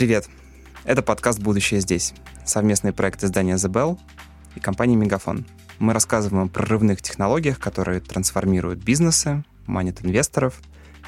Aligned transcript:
Привет! 0.00 0.30
Это 0.84 1.02
подкаст 1.02 1.40
«Будущее 1.40 1.78
здесь», 1.80 2.14
совместный 2.46 2.94
проект 2.94 3.22
издания 3.22 3.56
The 3.56 3.70
Bell 3.70 3.98
и 4.56 4.58
компании 4.58 4.96
Мегафон. 4.96 5.44
Мы 5.78 5.92
рассказываем 5.92 6.46
о 6.46 6.48
прорывных 6.48 7.02
технологиях, 7.02 7.58
которые 7.58 8.00
трансформируют 8.00 8.78
бизнесы, 8.82 9.44
манят 9.66 10.02
инвесторов, 10.02 10.58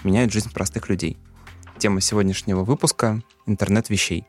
меняют 0.05 0.31
жизнь 0.31 0.53
простых 0.53 0.91
людей. 0.91 1.17
Тема 1.79 2.03
сегодняшнего 2.03 2.65
выпуска— 2.65 3.23
интернет 3.47 3.89
вещей. 3.89 4.27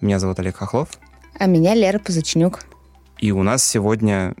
Меня 0.00 0.20
зовут 0.20 0.38
Олег 0.38 0.56
Хохлов. 0.56 0.88
А 1.38 1.44
меня 1.44 1.74
Лера 1.74 1.98
Пузачнюк. 1.98 2.60
И 3.18 3.30
у 3.30 3.42
нас 3.42 3.62
сегодня 3.62 4.34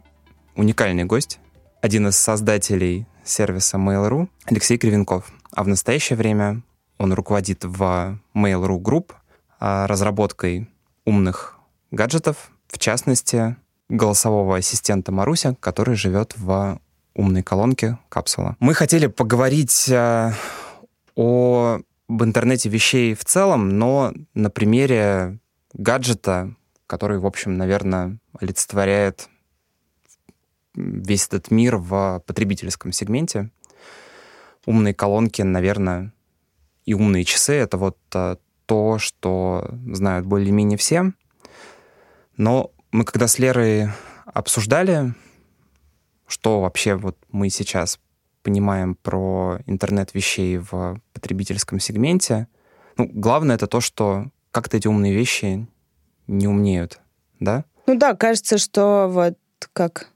уникальный 0.54 1.04
гость, 1.04 1.40
один 1.82 2.08
из 2.08 2.16
создателей 2.16 3.06
сервиса 3.22 3.76
Mail.ru 3.76 4.30
Алексей 4.46 4.78
Кривенков. 4.78 5.30
А 5.52 5.62
в 5.62 5.68
настоящее 5.68 6.16
время 6.16 6.62
он 6.96 7.12
руководит 7.12 7.66
в 7.66 8.18
Mail.ru 8.34 8.80
Group 8.80 9.12
разработкой 9.58 10.68
умных 11.04 11.56
гаджетов, 11.90 12.50
в 12.68 12.78
частности, 12.78 13.56
голосового 13.88 14.56
ассистента 14.56 15.12
Маруся, 15.12 15.56
который 15.60 15.94
живет 15.94 16.34
в 16.36 16.80
умной 17.14 17.42
колонке 17.42 17.98
капсула. 18.08 18.56
Мы 18.58 18.74
хотели 18.74 19.06
поговорить 19.06 19.88
а, 19.90 20.32
о 21.14 21.80
об 22.08 22.22
интернете 22.22 22.68
вещей 22.68 23.14
в 23.14 23.24
целом, 23.24 23.78
но 23.78 24.12
на 24.34 24.48
примере 24.48 25.38
гаджета, 25.72 26.54
который, 26.86 27.18
в 27.18 27.26
общем, 27.26 27.56
наверное, 27.56 28.18
олицетворяет 28.38 29.28
весь 30.74 31.26
этот 31.26 31.50
мир 31.50 31.76
в 31.78 32.22
потребительском 32.26 32.92
сегменте. 32.92 33.50
Умные 34.66 34.94
колонки, 34.94 35.42
наверное, 35.42 36.12
и 36.84 36.94
умные 36.94 37.24
часы— 37.24 37.52
это 37.54 37.76
вот 37.76 37.98
а, 38.14 38.36
то, 38.66 38.98
что 38.98 39.68
знают 39.92 40.26
более-менее 40.26 40.76
все. 40.76 41.12
Но 42.36 42.72
мы 42.92 43.04
когда 43.04 43.26
с 43.28 43.38
Лерой 43.38 43.88
обсуждали, 44.26 45.14
что 46.26 46.60
вообще 46.60 46.96
вот 46.96 47.16
мы 47.30 47.48
сейчас 47.48 47.98
понимаем 48.42 48.94
про 48.94 49.58
интернет 49.66 50.14
вещей 50.14 50.58
в 50.58 51.00
потребительском 51.12 51.80
сегменте, 51.80 52.48
ну, 52.96 53.08
главное 53.12 53.56
это 53.56 53.66
то, 53.66 53.80
что 53.80 54.26
как-то 54.50 54.76
эти 54.76 54.88
умные 54.88 55.14
вещи 55.14 55.66
не 56.26 56.48
умнеют, 56.48 57.00
да? 57.40 57.64
Ну 57.86 57.96
да, 57.96 58.14
кажется, 58.14 58.58
что 58.58 59.08
вот 59.08 59.38
как 59.72 60.10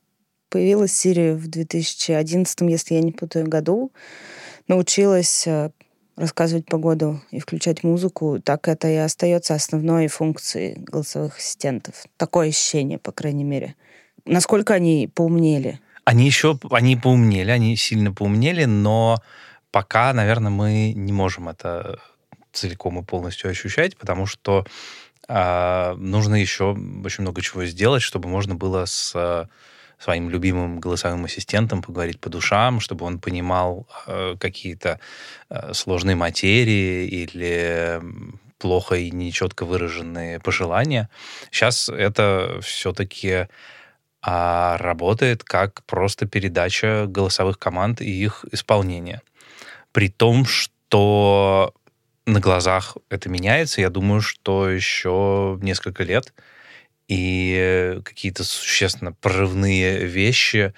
появилась 0.49 0.93
Siri 0.93 1.35
в 1.35 1.49
2011, 1.49 2.61
если 2.63 2.95
я 2.95 3.01
не 3.01 3.13
путаю, 3.13 3.49
году, 3.49 3.93
научилась 4.67 5.47
э, 5.47 5.71
рассказывать 6.21 6.67
погоду 6.67 7.21
и 7.31 7.41
включать 7.41 7.83
музыку, 7.83 8.41
так 8.45 8.69
это 8.69 8.89
и 8.89 8.97
остается 8.97 9.55
основной 9.55 10.07
функцией 10.09 10.75
голосовых 10.77 11.39
ассистентов. 11.39 11.95
Такое 12.17 12.49
ощущение, 12.49 12.99
по 12.99 13.11
крайней 13.11 13.45
мере. 13.45 13.75
Насколько 14.27 14.75
они 14.75 15.11
поумнели? 15.13 15.81
Они 16.05 16.27
еще, 16.27 16.59
они 16.71 16.97
поумнели, 16.97 17.51
они 17.51 17.75
сильно 17.77 18.13
поумнели, 18.13 18.65
но 18.65 19.19
пока, 19.71 20.13
наверное, 20.13 20.51
мы 20.51 20.93
не 20.93 21.13
можем 21.13 21.49
это 21.49 21.99
целиком 22.53 22.99
и 22.99 23.05
полностью 23.05 23.51
ощущать, 23.51 23.97
потому 23.97 24.27
что 24.27 24.67
э, 25.29 25.95
нужно 25.97 26.35
еще 26.35 26.77
очень 27.05 27.23
много 27.23 27.41
чего 27.41 27.65
сделать, 27.65 28.03
чтобы 28.03 28.29
можно 28.29 28.55
было 28.55 28.85
с 28.85 29.13
э, 29.15 29.47
своим 30.01 30.31
любимым 30.31 30.81
голосовым 30.81 31.27
ассистентом 31.27 31.83
поговорить 31.83 32.19
по 32.19 32.31
душам, 32.31 32.81
чтобы 32.81 33.05
он 33.05 33.19
понимал 33.19 33.87
э, 34.07 34.37
какие-то 34.41 34.99
э, 35.51 35.75
сложные 35.75 36.17
материи 36.17 37.07
или 37.07 38.01
плохо 38.59 38.97
и 38.97 39.11
нечетко 39.11 39.65
выраженные 39.65 40.41
пожелания. 40.41 41.09
Сейчас 41.51 41.89
это 41.89 42.61
все-таки 42.63 43.47
а 44.23 44.77
работает 44.79 45.45
как 45.45 45.83
просто 45.85 46.27
передача 46.27 47.07
голосовых 47.09 47.59
команд 47.59 48.03
и 48.03 48.11
их 48.11 48.45
исполнение. 48.53 49.23
При 49.93 50.09
том, 50.09 50.45
что 50.45 51.75
на 52.27 52.39
глазах 52.39 52.97
это 53.09 53.31
меняется, 53.31 53.81
я 53.81 53.89
думаю, 53.89 54.21
что 54.21 54.69
еще 54.69 55.59
несколько 55.63 56.05
лет 56.05 56.35
и 57.11 58.01
какие-то 58.05 58.45
существенно 58.45 59.13
прорывные 59.13 60.05
вещи 60.05 60.73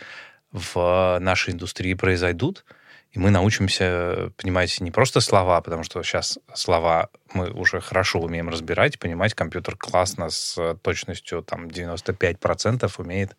в 0.51 1.19
нашей 1.21 1.53
индустрии 1.53 1.93
произойдут, 1.93 2.65
и 3.11 3.19
мы 3.19 3.29
научимся 3.29 4.33
понимать 4.39 4.81
не 4.81 4.91
просто 4.91 5.21
слова, 5.21 5.61
потому 5.61 5.83
что 5.83 6.03
сейчас 6.03 6.39
слова 6.55 7.11
мы 7.35 7.51
уже 7.51 7.81
хорошо 7.83 8.19
умеем 8.19 8.49
разбирать, 8.49 8.99
понимать. 8.99 9.35
Компьютер 9.35 9.77
классно 9.77 10.31
с 10.31 10.75
точностью 10.81 11.43
там 11.43 11.67
95% 11.67 12.91
умеет 12.97 13.37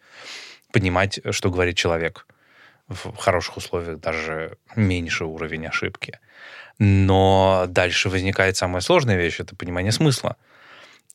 понимать, 0.71 1.19
что 1.31 1.49
говорит 1.49 1.75
человек. 1.75 2.27
В 2.87 3.15
хороших 3.15 3.57
условиях 3.57 3.99
даже 3.99 4.57
меньше 4.75 5.25
уровень 5.25 5.65
ошибки. 5.65 6.19
Но 6.77 7.65
дальше 7.67 8.09
возникает 8.09 8.55
самая 8.55 8.81
сложная 8.81 9.17
вещь— 9.17 9.39
это 9.39 9.55
понимание 9.55 9.91
смысла. 9.91 10.37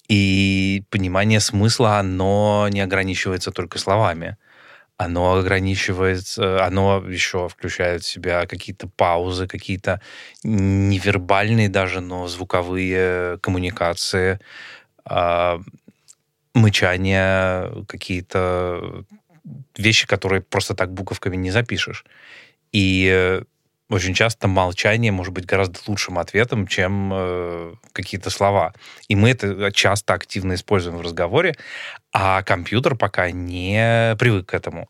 И 0.08 0.84
понимание 0.90 1.40
смысла, 1.40 1.98
оно 1.98 2.68
не 2.70 2.80
ограничивается 2.80 3.50
только 3.50 3.78
словами 3.78 4.36
оно 4.98 5.34
ограничивается, 5.36 6.64
оно 6.66 6.98
еще 7.08 7.48
включает 7.48 8.02
в 8.02 8.08
себя 8.08 8.46
какие-то 8.46 8.88
паузы, 8.88 9.46
какие-то 9.46 10.00
невербальные 10.42 11.68
даже, 11.68 12.00
но 12.00 12.26
звуковые 12.26 13.38
коммуникации, 13.38 14.40
э, 15.08 15.58
мычание, 16.54 17.84
какие-то 17.86 19.04
вещи, 19.76 20.06
которые 20.08 20.42
просто 20.42 20.74
так 20.74 20.92
буковками 20.92 21.36
не 21.36 21.52
запишешь. 21.52 22.04
И 22.72 23.40
очень 23.88 24.14
часто 24.14 24.48
молчание 24.48 25.12
может 25.12 25.32
быть 25.32 25.46
гораздо 25.46 25.78
лучшим 25.86 26.18
ответом, 26.18 26.66
чем 26.66 27.10
э, 27.12 27.74
какие-то 27.92 28.30
слова. 28.30 28.74
И 29.08 29.16
мы 29.16 29.30
это 29.30 29.72
часто 29.72 30.14
активно 30.14 30.54
используем 30.54 30.98
в 30.98 31.00
разговоре, 31.00 31.56
а 32.12 32.42
компьютер 32.42 32.96
пока 32.96 33.30
не 33.30 34.14
привык 34.18 34.46
к 34.46 34.54
этому. 34.54 34.88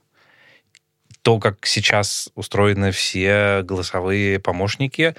То, 1.23 1.39
как 1.39 1.67
сейчас 1.67 2.31
устроены 2.35 2.91
все 2.91 3.63
голосовые 3.63 4.41
помощники, 4.41 5.15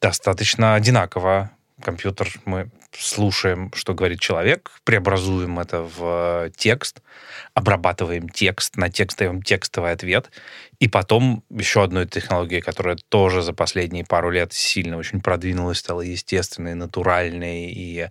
достаточно 0.00 0.74
одинаково. 0.74 1.50
Компьютер 1.82 2.28
мы 2.44 2.70
слушаем, 2.92 3.72
что 3.74 3.94
говорит 3.94 4.20
человек, 4.20 4.70
преобразуем 4.84 5.58
это 5.58 5.82
в 5.82 6.50
текст, 6.56 7.02
обрабатываем 7.54 8.28
текст, 8.28 8.76
на 8.76 8.90
текст 8.90 9.18
даем 9.18 9.42
текстовый 9.42 9.92
ответ, 9.92 10.30
и 10.82 10.88
потом 10.88 11.44
еще 11.48 11.84
одной 11.84 12.08
технологией, 12.08 12.60
которая 12.60 12.96
тоже 13.08 13.40
за 13.42 13.52
последние 13.52 14.04
пару 14.04 14.30
лет 14.30 14.52
сильно 14.52 14.96
очень 14.96 15.20
продвинулась, 15.20 15.78
стала 15.78 16.00
естественной, 16.00 16.74
натуральной 16.74 17.70
и 17.70 18.08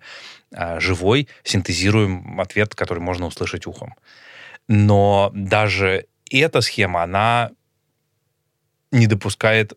а, 0.56 0.80
живой, 0.80 1.28
синтезируем 1.44 2.40
ответ, 2.40 2.74
который 2.74 3.00
можно 3.00 3.26
услышать 3.26 3.68
ухом. 3.68 3.94
Но 4.70 5.32
даже 5.34 6.06
эта 6.30 6.62
схема, 6.62 7.04
она 7.04 7.52
не 8.94 9.06
допускает 9.06 9.74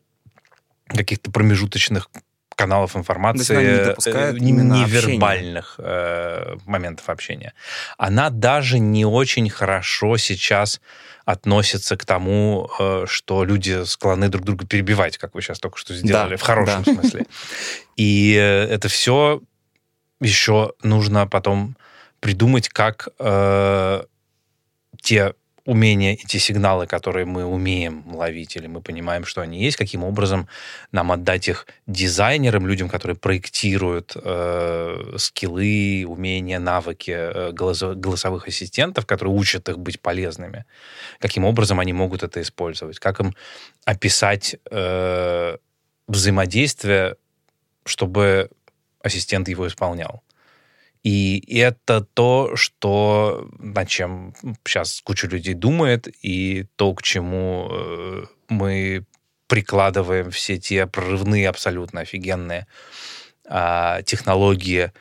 каких-то 0.86 1.32
промежуточных 1.32 2.08
каналов 2.54 2.96
информации, 2.96 3.94
не 4.38 4.52
э, 4.52 4.62
невербальных 4.62 5.76
э, 5.78 6.56
моментов 6.66 7.08
общения. 7.08 7.54
Она 7.98 8.30
даже 8.30 8.78
не 8.78 9.04
очень 9.04 9.48
хорошо 9.50 10.16
сейчас 10.16 10.80
относится 11.24 11.96
к 11.96 12.04
тому, 12.04 12.70
э, 12.78 13.04
что 13.06 13.44
люди 13.44 13.84
склонны 13.84 14.28
друг 14.28 14.44
друга 14.44 14.66
перебивать, 14.66 15.18
как 15.18 15.34
вы 15.34 15.42
сейчас 15.42 15.58
только 15.58 15.78
что 15.78 15.94
сделали, 15.94 16.30
да, 16.30 16.36
в 16.36 16.42
хорошем 16.42 16.82
да. 16.82 16.92
смысле. 16.92 17.26
И 17.96 18.32
это 18.32 18.88
все 18.88 19.40
еще 20.20 20.72
нужно 20.82 21.26
потом 21.26 21.76
придумать, 22.20 22.68
как 22.68 23.08
э, 23.18 24.04
те 25.02 25.34
умения, 25.66 26.12
эти 26.12 26.36
сигналы, 26.36 26.86
которые 26.86 27.24
мы 27.24 27.44
умеем 27.44 28.04
ловить, 28.14 28.56
или 28.56 28.66
мы 28.66 28.82
понимаем, 28.82 29.24
что 29.24 29.40
они 29.40 29.62
есть, 29.62 29.76
каким 29.76 30.04
образом 30.04 30.46
нам 30.92 31.10
отдать 31.10 31.48
их 31.48 31.66
дизайнерам, 31.86 32.66
людям, 32.66 32.88
которые 32.88 33.16
проектируют 33.16 34.12
э, 34.14 35.14
скиллы, 35.16 36.04
умения, 36.06 36.58
навыки 36.58 37.12
э, 37.12 37.52
голосовых 37.52 38.46
ассистентов, 38.46 39.06
которые 39.06 39.34
учат 39.34 39.68
их 39.68 39.78
быть 39.78 40.00
полезными, 40.00 40.66
каким 41.18 41.44
образом 41.44 41.80
они 41.80 41.92
могут 41.92 42.22
это 42.22 42.42
использовать, 42.42 42.98
как 42.98 43.20
им 43.20 43.34
описать 43.86 44.56
э, 44.70 45.56
взаимодействие, 46.08 47.16
чтобы 47.86 48.50
ассистент 49.02 49.48
его 49.48 49.66
исполнял. 49.66 50.22
И 51.04 51.44
это 51.54 52.00
то, 52.00 52.56
что, 52.56 53.46
над 53.58 53.88
чем 53.88 54.34
сейчас 54.64 55.02
куча 55.02 55.26
людей 55.26 55.52
думает, 55.52 56.08
и 56.22 56.64
то, 56.76 56.94
к 56.94 57.02
чему 57.02 57.68
э, 57.70 58.24
мы 58.48 59.04
прикладываем 59.46 60.30
все 60.30 60.56
те 60.56 60.86
прорывные, 60.86 61.50
абсолютно 61.50 62.00
офигенные 62.00 62.66
э, 63.44 63.98
технологии 64.06 64.92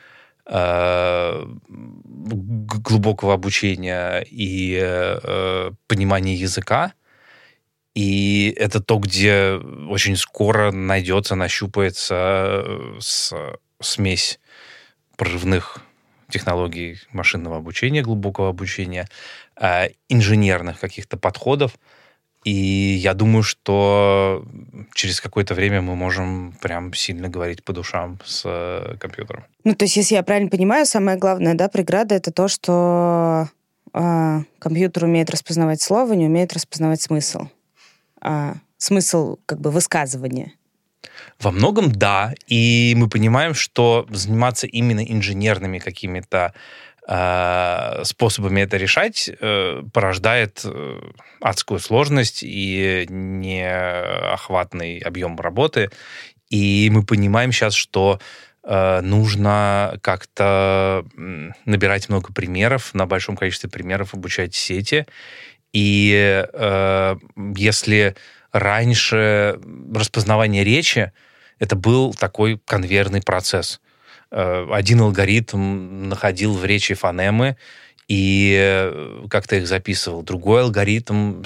э, 0.44 1.46
глубокого 1.68 3.32
обучения 3.32 4.26
и 4.30 4.78
э, 4.78 5.70
понимания 5.86 6.34
языка. 6.34 6.92
И 7.94 8.54
это 8.58 8.82
то, 8.82 8.98
где 8.98 9.54
очень 9.88 10.16
скоро 10.16 10.70
найдется, 10.70 11.34
нащупается 11.34 12.14
э, 12.14 12.96
с, 13.00 13.32
смесь 13.80 14.38
прорывных 15.16 15.78
технологий 16.28 16.98
машинного 17.12 17.56
обучения, 17.56 18.02
глубокого 18.02 18.48
обучения, 18.48 19.08
э, 19.60 19.88
инженерных 20.08 20.80
каких-то 20.80 21.16
подходов. 21.16 21.78
И 22.44 22.50
я 22.50 23.14
думаю, 23.14 23.42
что 23.42 24.44
через 24.92 25.20
какое-то 25.20 25.54
время 25.54 25.80
мы 25.80 25.96
можем 25.96 26.54
прям 26.60 26.92
сильно 26.92 27.28
говорить 27.28 27.64
по 27.64 27.72
душам 27.72 28.18
с 28.24 28.42
э, 28.44 28.96
компьютером. 28.98 29.44
Ну, 29.64 29.74
то 29.74 29.86
есть, 29.86 29.96
если 29.96 30.14
я 30.14 30.22
правильно 30.22 30.50
понимаю, 30.50 30.84
самое 30.84 31.16
главное, 31.16 31.54
да, 31.54 31.68
преграда 31.68 32.14
это 32.14 32.30
то, 32.30 32.48
что 32.48 33.48
э, 33.94 34.40
компьютер 34.58 35.04
умеет 35.04 35.30
распознавать 35.30 35.80
слово, 35.80 36.12
не 36.12 36.26
умеет 36.26 36.52
распознавать 36.52 37.00
смысл. 37.00 37.48
А, 38.20 38.54
смысл 38.76 39.38
как 39.46 39.60
бы 39.60 39.70
высказывания. 39.70 40.52
Во 41.40 41.50
многом 41.50 41.92
да, 41.92 42.34
и 42.46 42.94
мы 42.96 43.08
понимаем, 43.08 43.54
что 43.54 44.06
заниматься 44.10 44.66
именно 44.66 45.04
инженерными 45.04 45.78
какими-то 45.78 46.54
э, 47.06 48.04
способами 48.04 48.62
это 48.62 48.76
решать 48.76 49.28
э, 49.28 49.82
порождает 49.92 50.62
э, 50.64 51.00
адскую 51.40 51.80
сложность 51.80 52.42
и 52.42 53.06
неохватный 53.08 54.98
объем 54.98 55.38
работы. 55.38 55.90
И 56.50 56.88
мы 56.92 57.04
понимаем 57.04 57.52
сейчас, 57.52 57.74
что 57.74 58.20
э, 58.62 59.00
нужно 59.00 59.98
как-то 60.02 61.04
набирать 61.64 62.08
много 62.08 62.32
примеров, 62.32 62.94
на 62.94 63.06
большом 63.06 63.36
количестве 63.36 63.68
примеров 63.68 64.14
обучать 64.14 64.54
сети. 64.54 65.06
И 65.72 66.46
э, 66.52 67.16
если 67.56 68.14
раньше 68.54 69.58
распознавание 69.92 70.64
речи 70.64 71.12
это 71.58 71.76
был 71.76 72.14
такой 72.14 72.60
конвейерный 72.64 73.20
процесс. 73.20 73.80
Э, 74.30 74.66
один 74.70 75.00
алгоритм 75.00 76.08
находил 76.08 76.54
в 76.54 76.64
речи 76.64 76.94
фонемы 76.94 77.56
и 78.08 78.56
э, 78.58 79.26
как-то 79.28 79.56
их 79.56 79.66
записывал. 79.66 80.22
Другой 80.22 80.62
алгоритм 80.62 81.42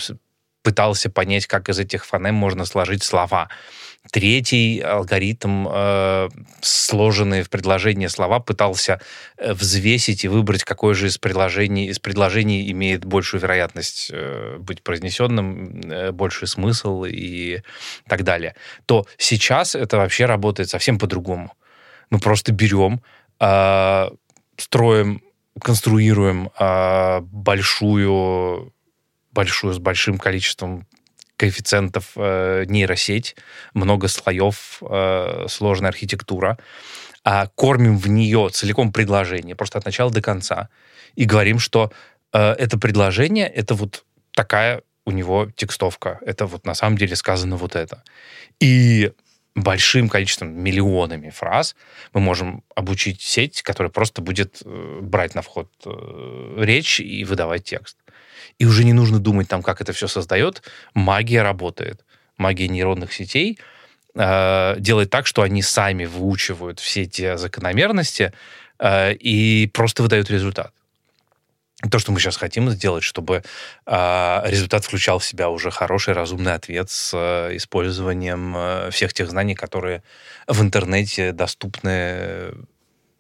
пытался 0.63 1.09
понять, 1.11 1.47
как 1.47 1.69
из 1.71 1.79
этих 1.79 2.05
фонем 2.05 2.35
можно 2.35 2.65
сложить 2.67 3.03
слова. 3.03 3.49
Третий 4.11 4.81
алгоритм, 4.81 5.67
э, 5.71 6.29
сложенные 6.61 7.43
в 7.43 7.51
предложение 7.51 8.09
слова, 8.09 8.41
пытался 8.41 9.01
э, 9.37 9.53
взвесить 9.53 10.25
и 10.25 10.29
выбрать, 10.29 10.65
какое 10.65 10.95
же 10.95 11.07
из 11.07 11.19
предложений, 11.19 11.89
из 11.89 11.99
предложений 11.99 12.71
имеет 12.73 13.05
большую 13.05 13.41
вероятность 13.41 14.11
э, 14.13 14.57
быть 14.59 14.83
произнесенным, 14.83 15.81
э, 15.81 16.13
больший 16.13 16.49
смысл 16.49 17.05
и 17.05 17.61
так 18.09 18.25
далее. 18.25 18.55
То 18.87 19.07
сейчас 19.19 19.75
это 19.75 19.99
вообще 19.99 20.27
работает 20.27 20.71
совсем 20.71 20.99
по-другому. 20.99 21.53
Мы 22.11 22.19
просто 22.21 22.53
берем, 22.53 23.03
строим, 24.57 25.23
конструируем 25.61 26.51
большую 27.21 28.73
большую, 29.33 29.73
с 29.73 29.79
большим 29.79 30.19
количеством 30.19 30.87
коэффициентов 31.39 32.13
э, 32.17 32.65
нейросеть, 32.67 33.37
много 33.73 34.09
слоев, 34.09 34.83
э, 34.83 35.47
сложная 35.49 35.91
архитектура, 35.91 36.59
а 37.25 37.47
кормим 37.55 37.97
в 37.97 38.09
нее 38.09 38.51
целиком 38.53 38.93
предложение, 38.93 39.55
просто 39.55 39.79
от 39.79 39.85
начала 39.85 40.11
до 40.11 40.21
конца, 40.21 40.69
и 41.15 41.25
говорим, 41.25 41.59
что 41.59 41.91
э, 42.33 42.39
это 42.39 42.79
предложение, 42.79 43.47
это 43.47 43.75
вот 43.75 44.05
такая 44.33 44.83
у 45.07 45.13
него 45.13 45.49
текстовка, 45.57 46.19
это 46.27 46.47
вот 46.47 46.67
на 46.67 46.75
самом 46.75 46.99
деле 46.99 47.17
сказано 47.17 47.57
вот 47.57 47.77
это. 47.77 48.03
И 48.61 49.13
большим 49.55 50.09
количеством, 50.09 50.51
миллионами 50.51 51.31
фраз 51.31 51.77
мы 52.13 52.21
можем 52.21 52.63
обучить 52.75 53.23
сеть, 53.23 53.63
которая 53.63 53.91
просто 53.91 54.23
будет 54.23 54.63
э, 54.65 54.99
брать 55.03 55.35
на 55.35 55.43
вход 55.43 55.71
э, 55.87 56.55
речь 56.59 57.01
и 57.01 57.25
выдавать 57.25 57.65
текст 57.65 57.97
и 58.59 58.67
уже 58.67 58.85
не 58.85 58.93
нужно 58.93 59.19
думать 59.19 59.49
там, 59.49 59.63
как 59.63 59.81
это 59.81 59.93
все 59.93 60.09
создает. 60.09 60.63
Магия 60.95 61.43
работает. 61.43 62.05
Магия 62.37 62.69
нейронных 62.69 63.13
сетей 63.13 63.59
э, 64.15 64.77
делает 64.79 65.11
так, 65.11 65.27
что 65.27 65.43
они 65.43 65.63
сами 65.63 66.05
выучивают 66.05 66.81
все 66.81 67.03
эти 67.03 67.37
закономерности 67.37 68.33
э, 68.79 69.15
и 69.15 69.69
просто 69.73 70.03
выдают 70.03 70.31
результат. 70.31 70.73
То, 71.91 72.01
что 72.01 72.11
мы 72.11 72.19
сейчас 72.19 72.37
хотим 72.37 72.71
сделать, 72.71 73.05
чтобы 73.05 73.45
э, 73.87 74.41
результат 74.47 74.85
включал 74.85 75.21
в 75.21 75.25
себя 75.25 75.49
уже 75.49 75.71
хороший, 75.71 76.13
разумный 76.13 76.55
ответ 76.55 76.91
с 76.91 77.13
э, 77.15 77.57
использованием 77.57 78.55
э, 78.57 78.91
всех 78.91 79.13
тех 79.13 79.31
знаний, 79.31 79.55
которые 79.55 80.03
в 80.49 80.61
интернете 80.61 81.31
доступны 81.31 82.53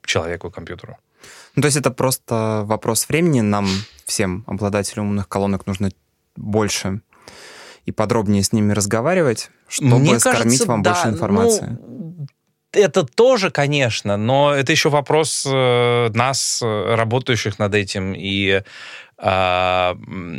человеку 0.05 0.49
и 0.49 0.50
компьютеру. 0.50 0.99
Ну, 1.58 1.62
то 1.62 1.66
есть 1.66 1.76
это 1.76 1.90
просто 1.90 2.62
вопрос 2.66 3.08
времени. 3.08 3.40
Нам, 3.40 3.66
всем 4.06 4.44
обладателям 4.46 5.08
умных 5.08 5.28
колонок, 5.28 5.66
нужно 5.66 5.90
больше 6.37 7.00
и 7.84 7.90
подробнее 7.90 8.44
с 8.44 8.52
ними 8.52 8.72
разговаривать, 8.72 9.50
чтобы 9.66 9.99
Мне 9.99 10.20
скормить 10.20 10.43
кажется, 10.44 10.66
вам 10.69 10.82
да, 10.84 10.93
больше 10.93 11.08
информации. 11.08 11.78
Ну, 11.81 12.28
это 12.70 13.02
тоже, 13.02 13.50
конечно, 13.50 14.16
но 14.16 14.55
это 14.55 14.70
еще 14.70 14.88
вопрос 14.88 15.44
э, 15.50 16.10
нас, 16.14 16.62
работающих 16.62 17.58
над 17.58 17.75
этим 17.75 18.14
и 18.16 18.62
э, 19.19 19.94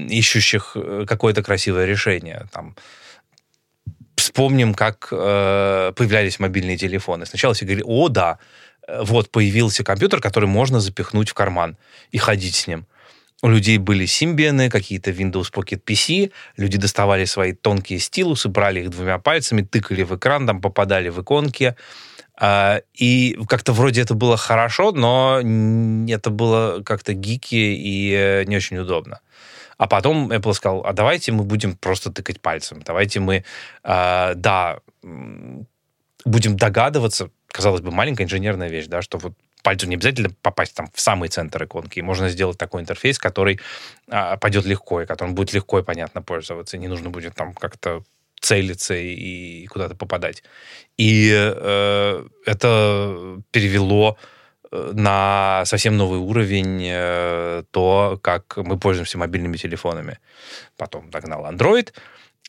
ищущих 0.10 0.78
какое-то 1.06 1.44
красивое 1.44 1.84
решение. 1.84 2.48
Там, 2.54 2.78
вспомним, 4.16 4.74
как 4.74 5.10
э, 5.12 5.92
появлялись 5.98 6.40
мобильные 6.40 6.78
телефоны. 6.78 7.26
Сначала 7.26 7.54
все 7.54 7.66
говорили, 7.66 7.84
о, 7.86 8.08
да, 8.08 8.40
вот 9.02 9.30
появился 9.30 9.84
компьютер, 9.84 10.22
который 10.22 10.48
можно 10.48 10.80
запихнуть 10.80 11.30
в 11.30 11.34
карман 11.34 11.78
и 12.12 12.18
ходить 12.18 12.56
с 12.56 12.68
ним. 12.68 12.86
У 13.42 13.48
людей 13.48 13.78
были 13.78 14.06
симбианы, 14.06 14.70
какие-то 14.70 15.12
Windows 15.12 15.52
Pocket 15.54 15.82
PC, 15.86 16.32
люди 16.58 16.78
доставали 16.78 17.24
свои 17.24 17.54
тонкие 17.54 18.00
стилусы, 18.00 18.50
брали 18.50 18.82
их 18.82 18.90
двумя 18.90 19.18
пальцами, 19.18 19.62
тыкали 19.62 20.04
в 20.04 20.16
экран, 20.16 20.46
там 20.46 20.60
попадали 20.60 21.08
в 21.10 21.22
иконки. 21.22 21.76
А, 22.42 22.82
и 22.94 23.38
как-то 23.48 23.72
вроде 23.72 24.02
это 24.02 24.14
было 24.14 24.36
хорошо, 24.36 24.92
но 24.92 25.40
это 25.40 26.30
было 26.30 26.82
как-то 26.84 27.14
гики 27.14 27.56
и 27.56 28.14
э, 28.14 28.44
не 28.46 28.58
очень 28.58 28.78
удобно. 28.78 29.20
А 29.78 29.88
потом 29.88 30.32
Apple 30.32 30.54
сказал, 30.54 30.86
а 30.86 30.92
давайте 30.92 31.32
мы 31.32 31.44
будем 31.44 31.78
просто 31.78 32.12
тыкать 32.12 32.42
пальцем. 32.42 32.82
Давайте 32.86 33.22
мы, 33.22 33.46
а, 33.84 34.34
да, 34.36 34.80
будем 36.26 36.58
догадываться, 36.58 37.30
казалось 37.52 37.82
бы, 37.82 37.92
маленькая 37.92 38.24
инженерная 38.24 38.70
вещь, 38.70 38.88
да, 38.88 39.02
что 39.02 39.18
вот 39.18 39.34
пальцу 39.64 39.88
не 39.88 39.96
обязательно 39.96 40.30
попасть 40.42 40.76
там 40.76 40.90
в 40.94 41.02
самый 41.02 41.30
центр 41.30 41.64
иконки. 41.64 42.00
Можно 42.00 42.30
сделать 42.30 42.58
такой 42.58 42.82
интерфейс, 42.82 43.20
который 43.20 43.60
а, 44.10 44.38
пойдет 44.38 44.66
легко, 44.66 45.02
и 45.02 45.06
которым 45.06 45.36
будет 45.36 45.54
легко 45.54 45.80
и 45.80 45.84
понятно 45.84 46.22
пользоваться. 46.22 46.78
Не 46.78 46.88
нужно 46.88 47.10
будет 47.10 47.36
там 47.36 47.54
как-то 47.54 48.04
целиться 48.40 48.96
и, 48.96 49.68
куда-то 49.68 49.96
попадать. 49.96 50.44
И 50.98 51.30
э, 51.34 52.26
это 52.46 53.42
перевело 53.52 54.18
на 54.72 55.64
совсем 55.66 55.98
новый 55.98 56.20
уровень 56.20 56.86
э, 56.90 57.64
то, 57.72 58.20
как 58.22 58.58
мы 58.58 58.78
пользуемся 58.78 59.18
мобильными 59.18 59.58
телефонами. 59.58 60.20
Потом 60.78 61.10
догнал 61.10 61.46
Android, 61.46 61.92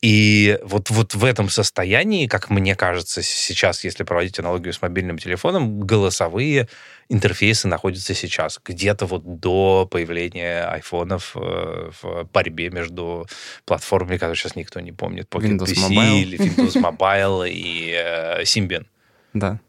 и 0.02 0.58
вот, 0.62 0.88
вот 0.88 1.14
в 1.14 1.24
этом 1.26 1.50
состоянии, 1.50 2.26
как 2.26 2.48
мне 2.48 2.74
кажется, 2.74 3.22
сейчас, 3.22 3.84
если 3.84 4.02
проводить 4.02 4.38
аналогию 4.38 4.72
с 4.72 4.80
мобильным 4.80 5.18
телефоном, 5.18 5.80
голосовые 5.80 6.68
интерфейсы 7.10 7.68
находятся 7.68 8.14
сейчас 8.14 8.58
где-то 8.64 9.04
вот 9.04 9.40
до 9.40 9.86
появления 9.90 10.64
айфонов 10.64 11.36
э, 11.36 11.90
в 12.00 12.24
борьбе 12.32 12.70
между 12.70 13.26
платформами, 13.66 14.16
которые 14.16 14.36
сейчас 14.36 14.56
никто 14.56 14.80
не 14.80 14.92
помнит, 14.92 15.28
Pocket 15.30 15.58
Windows 15.58 15.66
PC 15.66 15.90
Mobile. 15.90 16.20
или 16.20 16.38
Windows 16.38 16.80
Mobile 16.80 17.50
и 17.50 17.92
э, 17.92 18.42
Symbian. 18.44 18.86
Да. 19.34 19.60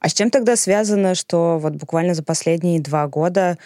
А 0.00 0.08
с 0.08 0.14
чем 0.14 0.30
тогда 0.30 0.56
связано, 0.56 1.14
что 1.14 1.58
вот 1.58 1.74
буквально 1.74 2.14
за 2.14 2.22
последние 2.22 2.80
два 2.80 3.06
года 3.06 3.58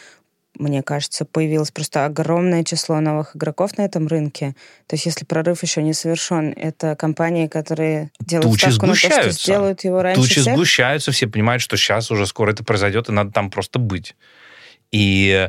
мне 0.59 0.83
кажется, 0.83 1.25
появилось 1.25 1.71
просто 1.71 2.05
огромное 2.05 2.63
число 2.63 3.01
новых 3.01 3.35
игроков 3.35 3.79
на 3.79 3.83
этом 3.83 4.07
рынке. 4.07 4.55
То 4.87 4.97
есть, 4.97 5.07
если 5.07 5.25
прорыв 5.25 5.63
еще 5.63 5.83
не 5.83 5.95
совершен, 5.95 6.53
это 6.55 6.95
компании, 6.95 7.47
которые 7.47 8.11
делают 8.21 8.53
Тучи 8.53 8.67
ставку 8.67 8.87
на 8.87 8.93
то, 8.93 8.99
что 8.99 9.31
сделают 9.31 9.85
его 9.85 10.03
раньше 10.03 10.21
Тучи 10.21 10.41
всех? 10.41 10.55
сгущаются, 10.55 11.11
все 11.11 11.27
понимают, 11.27 11.63
что 11.63 11.77
сейчас 11.79 12.11
уже 12.11 12.27
скоро 12.27 12.53
это 12.53 12.65
произойдет, 12.65 13.09
и 13.09 13.13
надо 13.13 13.33
там 13.33 13.51
просто 13.51 13.79
быть. 13.79 14.15
И 14.91 15.49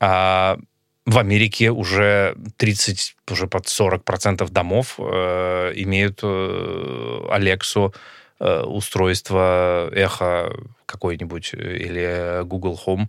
а, 0.00 0.58
в 1.06 1.18
Америке 1.18 1.70
уже 1.70 2.36
30, 2.56 3.16
уже 3.30 3.46
под 3.46 3.66
40% 3.66 4.48
домов 4.50 4.96
э, 4.98 5.72
имеют 5.76 6.20
э, 6.22 7.26
Алексу 7.30 7.94
устройство 8.42 9.88
эхо 9.92 10.52
какой-нибудь 10.86 11.54
или 11.54 12.42
Google 12.44 12.80
Home 12.86 13.08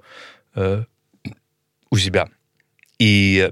э, 0.55 0.83
у 1.89 1.97
себя. 1.97 2.29
И 2.99 3.51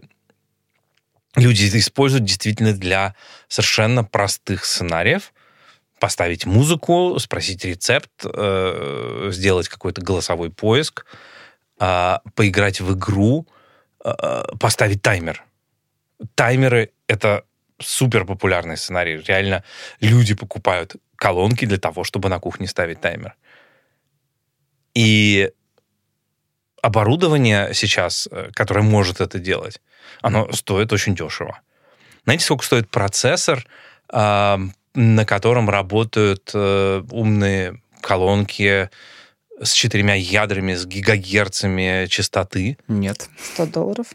люди 1.36 1.68
это 1.68 1.80
используют 1.80 2.26
действительно 2.26 2.74
для 2.74 3.16
совершенно 3.48 4.04
простых 4.04 4.66
сценариев. 4.66 5.34
Поставить 6.00 6.46
музыку, 6.46 7.20
спросить 7.20 7.64
рецепт, 7.64 8.10
э, 8.24 9.30
сделать 9.32 9.70
какой-то 9.70 10.02
голосовой 10.02 10.50
поиск, 10.50 11.06
э, 11.80 12.18
поиграть 12.36 12.82
в 12.82 12.96
игру, 12.98 13.48
э, 14.04 14.44
поставить 14.60 15.02
таймер. 15.02 15.44
Таймеры— 16.36 16.92
это 17.08 17.44
супер 17.80 18.26
популярный 18.26 18.78
сценарий. 18.78 19.18
Реально 19.18 19.64
люди 20.00 20.34
покупают 20.34 20.96
колонки 21.22 21.66
для 21.66 21.78
того, 21.78 22.04
чтобы 22.04 22.30
на 22.30 22.40
кухне 22.40 22.68
ставить 22.68 23.00
таймер. 23.00 23.36
И 24.96 25.52
оборудование 26.82 27.76
сейчас, 27.76 28.28
э, 28.32 28.50
которое 28.56 28.82
может 28.82 29.22
это 29.22 29.38
делать, 29.38 29.82
оно 30.22 30.52
стоит 30.52 30.92
очень 30.92 31.16
дешево. 31.16 31.60
Знаете, 32.24 32.44
сколько 32.44 32.66
стоит 32.66 32.90
процессор, 32.90 33.68
а, 34.10 34.60
на 34.96 35.26
котором 35.26 35.70
работают 35.70 36.50
э, 36.56 37.04
умные 37.12 37.80
колонки 38.02 38.90
с 39.62 39.74
четырьмя 39.74 40.16
ядрами, 40.16 40.74
с 40.74 40.88
гигагерцами 40.88 42.08
частоты? 42.08 42.80
Нет. 42.88 43.30
100 43.54 43.66
долларов? 43.68 44.08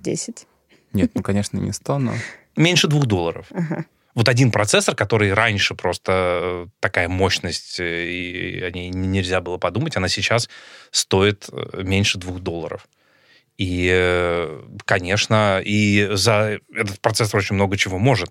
10? 0.00 0.46
Нет, 0.92 1.10
ну, 1.14 1.22
конечно, 1.22 1.56
не 1.56 1.72
100, 1.72 1.98
но... 1.98 2.14
Меньше 2.54 2.86
двух 2.86 3.06
долларов. 3.06 3.46
Ага. 3.50 3.86
Вот 4.14 4.28
один 4.28 4.50
процессор, 4.50 4.94
который 4.94 5.32
раньше 5.32 5.74
просто 5.74 6.12
э, 6.12 6.66
такая 6.80 7.08
мощность, 7.08 7.78
и 7.80 8.62
о 8.64 8.70
ней 8.70 8.88
нельзя 8.90 9.40
было 9.40 9.58
подумать, 9.58 9.96
она 9.96 10.08
сейчас 10.08 10.48
стоит 10.90 11.48
меньше 11.74 12.18
двух 12.18 12.40
долларов. 12.40 12.88
И, 13.58 13.90
э, 13.92 14.62
конечно, 14.84 15.60
и 15.64 16.08
за 16.12 16.58
этот 16.74 17.00
процессор 17.00 17.38
очень 17.40 17.56
много 17.56 17.76
чего 17.76 17.98
может. 17.98 18.30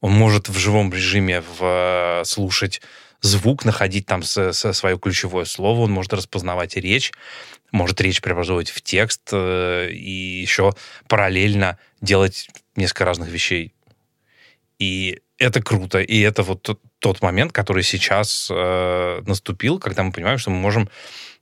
Он 0.00 0.12
может 0.12 0.48
в 0.48 0.58
живом 0.58 0.92
режиме 0.92 1.42
в, 1.42 2.22
э, 2.22 2.24
слушать 2.24 2.80
звук, 3.20 3.66
находить 3.66 4.06
там 4.06 4.22
со, 4.22 4.52
со 4.52 4.72
свое 4.72 4.98
ключевое 4.98 5.44
слово, 5.44 5.80
он 5.80 5.92
может 5.92 6.14
распознавать 6.14 6.76
речь, 6.76 7.12
может 7.72 8.00
речь 8.00 8.22
преобразовывать 8.22 8.70
в 8.70 8.80
текст 8.80 9.28
э, 9.32 9.90
и 9.90 10.40
еще 10.40 10.72
параллельно 11.08 11.78
делать 12.00 12.48
несколько 12.74 13.04
разных 13.04 13.28
вещей. 13.28 13.73
И 14.78 15.20
это 15.38 15.62
круто, 15.62 16.00
и 16.00 16.20
это 16.20 16.42
вот 16.42 16.62
тот, 16.62 16.80
тот 16.98 17.22
момент, 17.22 17.52
который 17.52 17.82
сейчас 17.82 18.48
э, 18.50 19.22
наступил, 19.26 19.78
когда 19.78 20.02
мы 20.02 20.12
понимаем, 20.12 20.38
что 20.38 20.50
мы 20.50 20.58
можем 20.58 20.88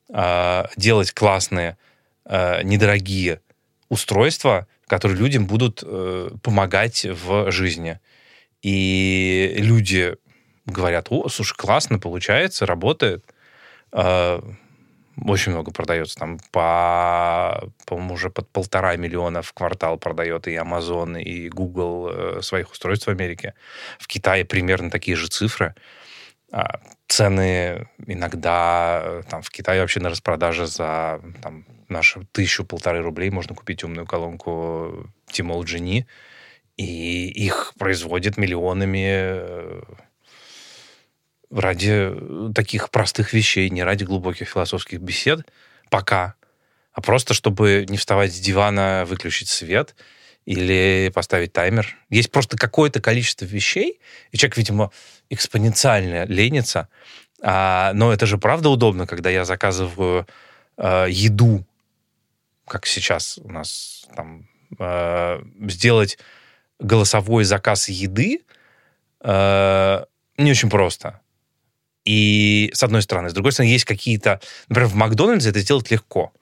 э, 0.09 0.65
делать 0.77 1.12
классные 1.12 1.77
э, 2.25 2.62
недорогие 2.62 3.41
устройства, 3.89 4.67
которые 4.87 5.19
людям 5.19 5.47
будут 5.47 5.83
э, 5.83 6.31
помогать 6.43 7.07
в 7.07 7.51
жизни. 7.51 8.01
И 8.62 9.55
люди 9.59 10.17
говорят, 10.67 11.09
о, 11.11 11.29
слушай, 11.29 11.55
классно 11.57 11.99
получается, 11.99 12.67
работает. 12.67 13.25
Э, 13.93 14.41
очень 15.16 15.52
много 15.52 15.71
продается. 15.71 16.16
Там 16.16 16.38
по, 16.50 17.69
по-моему, 17.87 18.14
уже 18.14 18.31
под 18.31 18.49
полтора 18.49 18.97
миллиона 18.97 19.42
в 19.42 19.52
квартал 19.52 19.99
продает 19.99 20.49
и 20.49 20.52
Amazon, 20.52 21.21
и 21.21 21.49
Google 21.49 22.11
э, 22.11 22.42
своих 22.42 22.71
устройств 22.71 23.07
в 23.07 23.11
Америке. 23.11 23.54
В 23.99 24.07
Китае 24.07 24.45
примерно 24.45 24.90
такие 24.90 25.16
же 25.16 25.28
цифры. 25.28 25.75
А, 26.50 26.81
цены 27.09 27.88
иногда 28.07 29.02
э, 29.04 29.23
там 29.28 29.42
в 29.42 29.50
Китае 29.50 29.81
вообще 29.81 30.00
на 30.00 30.11
распродаже 30.11 30.66
за 30.66 31.21
там, 31.42 31.64
нашу 31.88 32.26
тысячу-полторы 32.33 33.00
рублей 33.00 33.31
можно 33.31 33.54
купить 33.54 33.85
умную 33.85 34.07
колонку 34.07 35.11
Tmall 35.31 35.62
Genie, 35.62 36.04
и 36.76 37.28
их 37.28 37.73
производят 37.78 38.37
миллионами 38.37 39.09
э, 39.09 39.83
ради 41.52 42.12
таких 42.54 42.90
простых 42.90 43.32
вещей, 43.32 43.68
не 43.71 43.82
ради 43.82 44.04
глубоких 44.04 44.49
философских 44.49 45.00
бесед 45.00 45.47
пока, 45.90 46.35
а 46.92 47.00
просто 47.00 47.35
чтобы 47.35 47.87
не 47.88 47.97
вставать 47.97 48.35
с 48.35 48.40
дивана, 48.40 49.04
выключить 49.06 49.49
свет 49.49 49.94
или 50.44 51.11
поставить 51.14 51.52
таймер. 51.52 51.97
Есть 52.11 52.30
просто 52.30 52.56
какое-то 52.56 53.00
количество 53.00 53.44
вещей, 53.44 54.00
и 54.30 54.37
человек, 54.37 54.56
видимо, 54.56 54.90
экспоненциально 55.30 56.25
ленится. 56.25 56.88
А, 57.42 57.92
но 57.94 58.12
это 58.12 58.26
же 58.26 58.38
правда 58.38 58.68
удобно, 58.68 59.06
когда 59.06 59.30
я 59.30 59.44
заказываю 59.44 60.26
э, 60.76 61.06
еду, 61.09 61.64
как 62.66 62.87
сейчас 62.87 63.38
у 63.38 63.50
нас 63.50 64.06
там, 64.14 64.49
э, 64.78 65.42
сделать 65.68 66.18
голосовой 66.78 67.44
заказ 67.44 67.88
еды 67.88 68.42
э, 69.21 70.04
не 70.38 70.50
очень 70.50 70.71
просто. 70.71 71.21
И 72.04 72.71
с 72.75 72.82
одной 72.82 73.02
стороны. 73.02 73.30
С 73.30 73.32
другой 73.32 73.52
стороны, 73.52 73.71
есть 73.71 73.85
какие-то... 73.85 74.40
Например, 74.68 74.88
в 74.88 74.94
Макдональдсе 74.94 75.50
это 75.50 75.61
сделать 75.61 75.90
легко. 75.90 76.32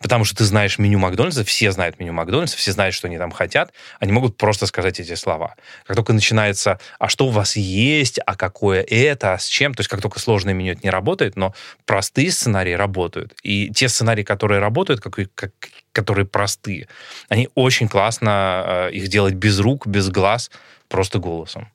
Потому 0.00 0.24
что 0.24 0.36
ты 0.36 0.44
знаешь 0.44 0.78
меню 0.78 0.98
Макдональдса, 1.00 1.44
все 1.44 1.72
знают 1.72 1.98
меню 1.98 2.12
Макдональдса, 2.12 2.56
все 2.56 2.70
знают, 2.70 2.94
что 2.94 3.08
они 3.08 3.18
там 3.18 3.32
хотят, 3.32 3.72
они 3.98 4.12
могут 4.12 4.36
просто 4.36 4.66
сказать 4.66 5.00
эти 5.00 5.14
слова. 5.14 5.56
Как 5.84 5.96
только 5.96 6.12
начинается, 6.12 6.78
а 7.00 7.08
что 7.08 7.26
у 7.26 7.30
вас 7.30 7.56
есть, 7.56 8.20
а 8.24 8.36
какое 8.36 8.82
это, 8.82 9.34
а 9.34 9.38
с 9.38 9.46
чем, 9.46 9.74
то 9.74 9.80
есть 9.80 9.90
как 9.90 10.00
только 10.00 10.20
сложное 10.20 10.54
меню 10.54 10.74
это 10.74 10.82
не 10.84 10.90
работает, 10.90 11.34
но 11.34 11.52
простые 11.84 12.30
сценарии 12.30 12.74
работают. 12.74 13.34
И 13.42 13.70
те 13.70 13.88
сценарии, 13.88 14.22
которые 14.22 14.60
работают, 14.60 15.00
как, 15.00 15.18
как, 15.34 15.52
которые 15.90 16.26
простые, 16.26 16.86
они 17.28 17.48
очень 17.56 17.88
классно 17.88 18.88
э, 18.90 18.90
их 18.92 19.08
делать 19.08 19.34
без 19.34 19.58
рук, 19.58 19.88
без 19.88 20.10
глаз, 20.10 20.52
просто 20.88 21.18
голосом. 21.18 21.72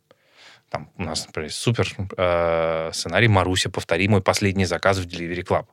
Там 0.73 0.89
у 0.97 1.03
нас, 1.03 1.27
например, 1.27 1.51
супер 1.51 1.87
э, 2.17 2.89
сценарий 2.93 3.27
«Маруся, 3.27 3.69
повтори 3.69 4.07
мой 4.07 4.21
последний 4.21 4.65
заказ 4.65 4.97
в 4.97 5.05
Delivery 5.05 5.45
Club». 5.45 5.65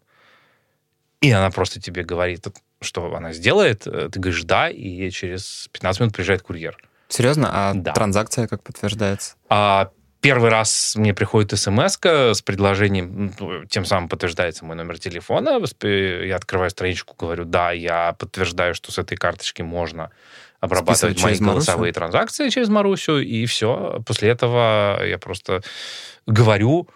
И 1.23 1.31
она 1.31 1.51
просто 1.51 1.81
тебе 1.81 2.03
говорит, 2.03 2.47
что 2.83 3.15
она 3.15 3.33
сделает, 3.33 3.87
э, 3.87 4.11
ты 4.13 4.21
говоришь 4.21 4.43
«да», 4.43 4.69
и 4.69 5.09
через 5.11 5.69
15 5.73 6.01
минут 6.01 6.15
приезжает 6.15 6.43
курьер. 6.43 6.77
Серьезно? 7.09 7.49
А 7.51 7.73
Да. 7.75 7.93
транзакция 7.93 8.47
как 8.47 8.63
подтверждается? 8.63 9.37
А 9.49 9.91
первый 10.21 10.51
раз 10.51 10.95
мне 10.97 11.15
приходит 11.15 11.59
смс 11.59 11.99
с 12.03 12.43
предложением, 12.43 13.33
ну, 13.41 13.65
тем 13.65 13.87
самым 13.87 14.11
подтверждается 14.11 14.67
мой 14.67 14.77
номер 14.77 14.99
телефона, 14.99 15.63
я 15.83 16.37
открываю 16.37 16.69
страничку, 16.69 17.17
говорю, 17.19 17.47
да, 17.47 17.73
я 17.73 18.13
подтверждаю, 18.19 18.75
что 18.75 18.93
с 18.93 18.99
этой 18.99 19.17
карточки 19.17 19.63
можно 19.63 20.11
обрабатывать 20.61 20.99
Списывать 20.99 21.23
мои 21.23 21.33
через 21.33 21.41
Марусю? 21.41 21.55
голосовые 21.55 21.93
транзакции 21.93 22.49
через 22.49 22.69
Марусю, 22.69 23.19
и 23.19 23.47
все. 23.47 24.03
После 24.07 24.29
этого 24.29 25.05
я 25.05 25.19
просто 25.19 25.63
говорю, 26.27 26.89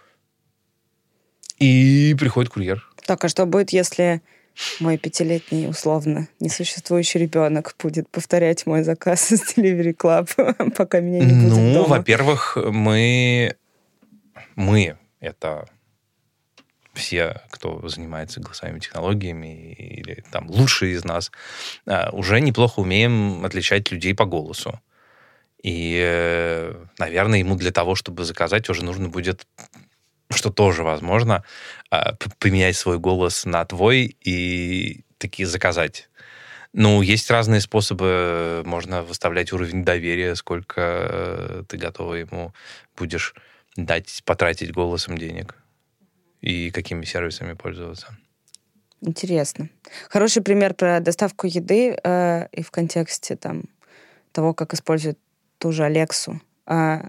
и 1.58 2.14
приходит 2.18 2.52
курьер. 2.52 2.88
Так, 3.06 3.24
а 3.24 3.28
что 3.28 3.46
будет, 3.46 3.70
если 3.70 4.22
мой 4.80 4.98
пятилетний, 4.98 5.68
условно, 5.68 6.28
несуществующий 6.40 7.20
ребенок 7.20 7.74
будет 7.82 8.08
повторять 8.08 8.66
мой 8.66 8.82
заказ 8.82 9.32
из 9.32 9.42
Delivery 9.56 9.96
Club, 9.96 10.72
пока 10.76 11.00
меня 11.00 11.24
не 11.24 11.32
будет 11.32 11.56
Ну, 11.56 11.84
во-первых, 11.84 12.56
мы... 12.56 13.56
Мы— 14.56 14.96
это 15.20 15.66
все, 16.94 17.42
кто 17.50 17.86
занимается 17.88 18.40
голосовыми 18.40 18.78
технологиями 18.78 19.72
или 19.74 20.24
там 20.30 20.48
лучшие 20.48 20.94
из 20.94 21.04
нас, 21.04 21.30
а, 21.86 22.10
уже 22.12 22.40
неплохо 22.40 22.80
умеем 22.80 23.44
отличать 23.44 23.90
людей 23.90 24.14
по 24.14 24.24
голосу. 24.24 24.80
И, 25.62 25.98
э, 26.00 26.74
наверное, 26.98 27.38
ему 27.38 27.56
для 27.56 27.72
того, 27.72 27.94
чтобы 27.94 28.24
заказать, 28.24 28.68
уже 28.68 28.84
нужно 28.84 29.08
будет, 29.08 29.46
что 30.30 30.50
тоже 30.50 30.82
возможно, 30.82 31.42
а, 31.90 32.14
поменять 32.38 32.76
свой 32.76 32.98
голос 32.98 33.44
на 33.44 33.64
твой 33.64 34.16
и 34.20 35.04
таки 35.18 35.44
заказать. 35.44 36.10
Ну, 36.74 37.02
есть 37.02 37.30
разные 37.30 37.60
способы. 37.60 38.62
Можно 38.66 39.02
выставлять 39.02 39.52
уровень 39.52 39.84
доверия, 39.84 40.34
сколько 40.34 40.80
э, 40.80 41.62
ты 41.68 41.76
готова 41.76 42.14
ему 42.14 42.52
будешь 42.96 43.34
дать, 43.76 44.22
потратить 44.24 44.72
голосом 44.72 45.16
денег 45.16 45.56
и 46.44 46.70
какими 46.70 47.04
сервисами 47.06 47.54
пользоваться. 47.54 48.08
Интересно. 49.00 49.70
Хороший 50.10 50.42
пример 50.42 50.74
про 50.74 51.00
доставку 51.00 51.46
еды 51.46 51.96
э, 52.02 52.48
и 52.52 52.62
в 52.62 52.70
контексте 52.70 53.36
там 53.36 53.64
того, 54.32 54.52
как 54.52 54.74
используют 54.74 55.18
ту 55.58 55.72
же 55.72 55.84
Алексу. 55.84 56.40
А, 56.66 57.08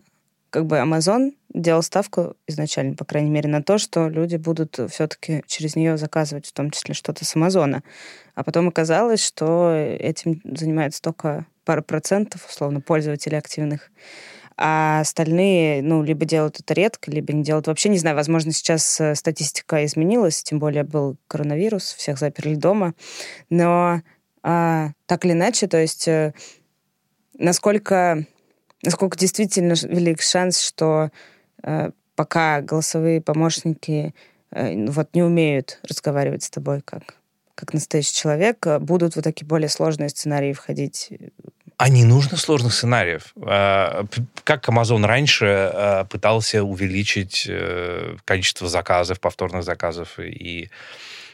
как 0.51 0.65
бы 0.67 0.77
Amazon 0.77 1.33
делал 1.53 1.83
ставку 1.83 2.37
изначально, 2.47 2.95
по 2.95 3.03
крайней 3.03 3.29
мере, 3.29 3.49
на 3.49 3.61
то, 3.61 3.77
что 3.77 4.07
люди 4.07 4.37
будут 4.37 4.79
все-таки 4.89 5.43
через 5.47 5.75
нее 5.75 5.97
заказывать, 5.97 6.45
в 6.45 6.53
том 6.53 6.71
числе 6.71 6.93
что-то 6.93 7.25
с 7.25 7.35
Амазона. 7.35 7.83
А 8.35 8.43
потом 8.45 8.69
оказалось, 8.69 9.21
что 9.21 9.73
этим 9.73 10.41
занимается 10.45 11.01
только 11.01 11.45
пара 11.65 11.81
процентов, 11.81 12.47
условно, 12.47 12.79
пользователей 12.79 13.37
активных. 13.37 13.91
А 14.57 15.01
остальные, 15.01 15.81
ну, 15.81 16.01
либо 16.01 16.25
делают 16.25 16.59
это 16.59 16.73
редко, 16.73 17.11
либо 17.11 17.33
не 17.33 17.43
делают 17.43 17.67
вообще. 17.67 17.89
Не 17.89 17.97
знаю, 17.97 18.15
возможно, 18.15 18.51
сейчас 18.51 19.01
э, 19.01 19.15
статистика 19.15 19.83
изменилась, 19.85 20.43
тем 20.43 20.59
более 20.59 20.83
был 20.83 21.17
коронавирус, 21.27 21.93
всех 21.93 22.17
заперли 22.17 22.55
дома. 22.55 22.93
Но 23.49 24.01
а, 24.43 24.91
так 25.07 25.25
или 25.25 25.33
иначе, 25.33 25.67
то 25.67 25.77
есть 25.77 26.07
э, 26.07 26.33
насколько, 27.37 28.25
насколько 28.83 29.17
действительно 29.17 29.73
велик 29.73 30.21
шанс, 30.21 30.61
что 30.61 31.09
а, 31.61 31.91
пока 32.15 32.61
голосовые 32.61 33.21
помощники 33.21 34.15
а, 34.51 34.71
вот 34.87 35.09
не 35.13 35.23
умеют 35.23 35.79
разговаривать 35.83 36.43
с 36.43 36.49
тобой 36.49 36.81
как 36.81 37.15
как 37.55 37.73
настоящий 37.73 38.13
человек, 38.13 38.67
будут 38.81 39.15
вот 39.15 39.23
такие 39.23 39.47
более 39.47 39.69
сложные 39.69 40.09
сценарии 40.09 40.51
входить 40.51 41.09
а 41.77 41.89
не 41.89 42.05
нужно 42.05 42.37
сложных 42.37 42.73
сценариев. 42.73 43.33
А, 43.41 44.05
как 44.43 44.67
Amazon 44.69 45.05
раньше 45.05 45.45
а, 45.45 46.05
пытался 46.05 46.63
увеличить 46.63 47.45
э, 47.49 48.15
количество 48.23 48.67
заказов, 48.67 49.19
повторных 49.19 49.63
заказов, 49.63 50.19
и 50.19 50.69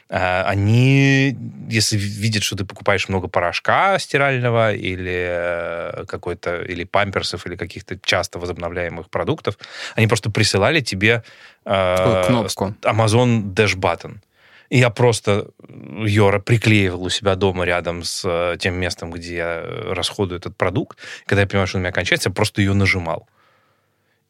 а, 0.08 0.44
они, 0.46 1.36
если 1.68 1.96
видят, 1.96 2.42
что 2.42 2.56
ты 2.56 2.64
покупаешь 2.64 3.08
много 3.08 3.28
порошка 3.28 3.98
стирального 3.98 4.74
или 4.74 5.26
э, 5.28 6.04
какой-то, 6.06 6.62
или 6.62 6.84
памперсов, 6.84 7.46
или 7.46 7.56
каких-то 7.56 7.98
часто 8.02 8.38
возобновляемых 8.38 9.10
продуктов, 9.10 9.56
они 9.94 10.08
просто 10.08 10.30
присылали 10.30 10.80
тебе 10.80 11.22
кнопку. 11.64 12.74
Amazon 12.82 13.54
Dash 13.54 13.76
Button. 13.76 14.16
Я 14.74 14.88
просто 14.88 15.50
ее 15.68 16.42
приклеивал 16.44 17.02
у 17.02 17.10
себя 17.10 17.34
дома 17.34 17.64
рядом 17.64 18.02
с 18.04 18.24
э, 18.24 18.56
тем 18.58 18.74
местом, 18.76 19.10
где 19.10 19.36
я 19.36 19.62
расходую 19.94 20.38
этот 20.38 20.56
продукт. 20.56 20.98
Когда 21.26 21.42
я 21.42 21.46
понимаю, 21.46 21.66
что 21.66 21.76
он 21.76 21.82
у 21.82 21.84
меня 21.84 21.92
кончается, 21.92 22.30
я 22.30 22.34
просто 22.34 22.62
ее 22.62 22.72
нажимал. 22.72 23.28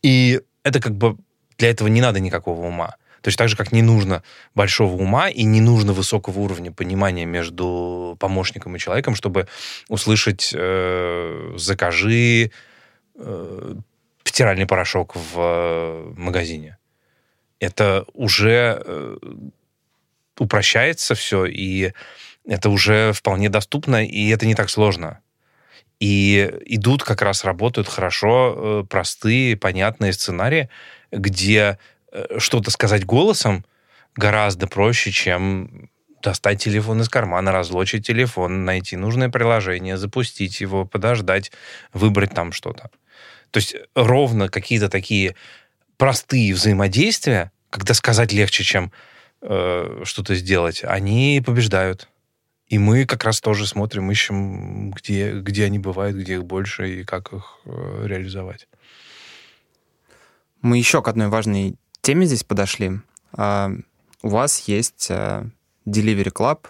И 0.02 0.40
это 0.64 0.80
как 0.80 0.96
бы 0.96 1.16
для 1.58 1.70
этого 1.70 1.86
не 1.86 2.00
надо 2.00 2.18
никакого 2.18 2.66
ума. 2.66 2.96
То 3.20 3.28
есть 3.28 3.38
так 3.38 3.48
же, 3.48 3.56
как 3.56 3.70
не 3.70 3.82
нужно 3.82 4.24
большого 4.56 5.00
ума 5.00 5.28
и 5.28 5.44
не 5.44 5.60
нужно 5.60 5.92
высокого 5.92 6.40
уровня 6.40 6.72
понимания 6.72 7.24
между 7.24 8.16
помощником 8.18 8.74
и 8.74 8.80
человеком, 8.80 9.14
чтобы 9.14 9.46
услышать 9.88 10.52
э, 10.52 11.54
«закажи 11.56 12.50
э, 13.14 13.74
стиральный 14.24 14.66
порошок 14.66 15.14
в 15.14 15.34
э, 15.36 16.12
магазине». 16.16 16.78
Это 17.60 18.04
уже 18.12 18.82
э, 18.84 19.16
упрощается 20.38 21.14
все, 21.14 21.46
и 21.46 21.92
это 22.46 22.70
уже 22.70 23.12
вполне 23.12 23.48
доступно, 23.48 24.04
и 24.04 24.28
это 24.28 24.46
не 24.46 24.54
так 24.54 24.70
сложно. 24.70 25.20
И 26.00 26.50
идут 26.66 27.04
как 27.04 27.22
раз, 27.22 27.44
работают 27.44 27.88
хорошо, 27.88 28.54
э, 28.56 28.84
простые, 28.88 29.56
понятные 29.56 30.12
сценарии, 30.12 30.68
где 31.12 31.78
э, 32.10 32.38
что-то 32.38 32.70
сказать 32.70 33.04
голосом 33.04 33.64
гораздо 34.16 34.66
проще, 34.66 35.12
чем 35.12 35.88
достать 36.22 36.62
телефон 36.62 37.00
из 37.00 37.08
кармана, 37.08 37.52
разлочить 37.52 38.06
телефон, 38.06 38.64
найти 38.64 38.96
нужное 38.96 39.28
приложение, 39.28 39.96
запустить 39.96 40.60
его, 40.60 40.84
подождать, 40.84 41.52
выбрать 41.92 42.34
там 42.34 42.52
что-то. 42.52 42.90
То 43.50 43.58
есть 43.58 43.76
ровно 43.94 44.48
какие-то 44.48 44.88
такие 44.88 45.36
простые 45.98 46.54
взаимодействия, 46.54 47.52
когда 47.70 47.94
сказать 47.94 48.32
легче, 48.32 48.64
чем 48.64 48.92
э, 49.42 50.02
что-то 50.04 50.34
сделать, 50.34 50.82
они 50.84 51.42
побеждают. 51.44 52.08
И 52.68 52.78
мы 52.78 53.04
как 53.04 53.24
раз 53.24 53.40
тоже 53.40 53.66
смотрим, 53.66 54.10
ищем, 54.10 54.92
где, 54.92 55.32
где 55.40 55.66
они 55.66 55.78
бывают, 55.78 56.16
где 56.16 56.34
их 56.34 56.44
больше 56.46 57.00
и 57.00 57.04
как 57.04 57.32
их 57.32 57.58
э, 57.66 58.04
реализовать. 58.06 58.66
Мы 60.62 60.78
еще 60.78 61.02
к 61.02 61.08
одной 61.08 61.28
важной 61.28 61.76
теме 62.00 62.24
здесь 62.24 62.44
подошли. 62.44 63.00
А, 63.32 63.70
у 64.22 64.28
вас 64.28 64.60
есть 64.60 65.08
а, 65.10 65.48
Delivery 65.86 66.32
Club, 66.32 66.68